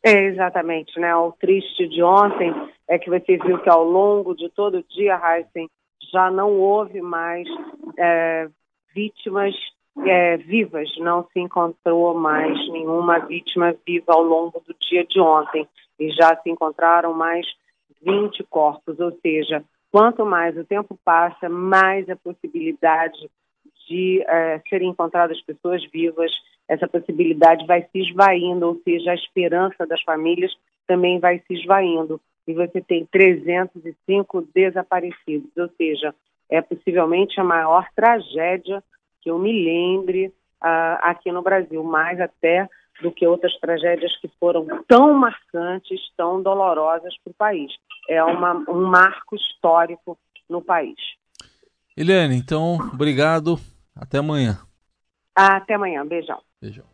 É, 0.02 0.24
exatamente, 0.24 0.98
né? 0.98 1.14
O 1.14 1.32
triste 1.32 1.86
de 1.86 2.02
ontem 2.02 2.50
é 2.88 2.98
que 2.98 3.10
você 3.10 3.36
viu 3.36 3.58
que 3.58 3.68
ao 3.68 3.84
longo 3.84 4.34
de 4.34 4.48
todo 4.48 4.78
o 4.78 4.84
dia, 4.84 5.20
Heisen, 5.22 5.68
já 6.12 6.30
não 6.30 6.52
houve 6.58 7.00
mais 7.00 7.46
é, 7.98 8.48
vítimas 8.94 9.54
é, 10.06 10.36
vivas, 10.36 10.88
não 10.98 11.26
se 11.32 11.40
encontrou 11.40 12.14
mais 12.14 12.56
nenhuma 12.70 13.18
vítima 13.20 13.74
viva 13.86 14.12
ao 14.12 14.22
longo 14.22 14.60
do 14.60 14.74
dia 14.88 15.04
de 15.04 15.20
ontem. 15.20 15.66
E 15.98 16.10
já 16.10 16.36
se 16.36 16.48
encontraram 16.48 17.12
mais 17.12 17.46
20 18.02 18.44
corpos, 18.44 18.98
ou 19.00 19.12
seja, 19.20 19.64
quanto 19.90 20.24
mais 20.24 20.56
o 20.56 20.64
tempo 20.64 20.98
passa, 21.04 21.48
mais 21.48 22.08
a 22.08 22.16
possibilidade 22.16 23.28
de 23.88 24.22
é, 24.26 24.60
serem 24.68 24.90
encontradas 24.90 25.40
pessoas 25.42 25.84
vivas, 25.90 26.30
essa 26.68 26.86
possibilidade 26.86 27.66
vai 27.66 27.82
se 27.82 27.98
esvaindo, 27.98 28.68
ou 28.68 28.80
seja, 28.84 29.10
a 29.10 29.14
esperança 29.14 29.86
das 29.86 30.02
famílias 30.02 30.52
também 30.86 31.18
vai 31.18 31.38
se 31.40 31.54
esvaindo. 31.54 32.20
E 32.48 32.54
você 32.54 32.80
tem 32.80 33.04
305 33.04 34.48
desaparecidos, 34.54 35.50
ou 35.54 35.68
seja, 35.76 36.14
é 36.50 36.62
possivelmente 36.62 37.38
a 37.38 37.44
maior 37.44 37.86
tragédia 37.94 38.82
que 39.20 39.30
eu 39.30 39.38
me 39.38 39.52
lembre 39.52 40.28
uh, 40.62 40.98
aqui 41.02 41.30
no 41.30 41.42
Brasil, 41.42 41.84
mais 41.84 42.18
até 42.18 42.66
do 43.02 43.12
que 43.12 43.26
outras 43.26 43.54
tragédias 43.60 44.18
que 44.18 44.28
foram 44.40 44.66
tão 44.88 45.12
marcantes, 45.12 46.00
tão 46.16 46.42
dolorosas 46.42 47.14
para 47.22 47.30
o 47.30 47.34
país. 47.34 47.70
É 48.08 48.24
uma, 48.24 48.54
um 48.66 48.86
marco 48.86 49.36
histórico 49.36 50.18
no 50.48 50.62
país. 50.62 50.96
Eliane, 51.94 52.34
então, 52.34 52.76
obrigado. 52.94 53.56
Até 53.94 54.18
amanhã. 54.18 54.58
Até 55.34 55.74
amanhã. 55.74 56.06
Beijão. 56.06 56.40
Beijão. 56.62 56.86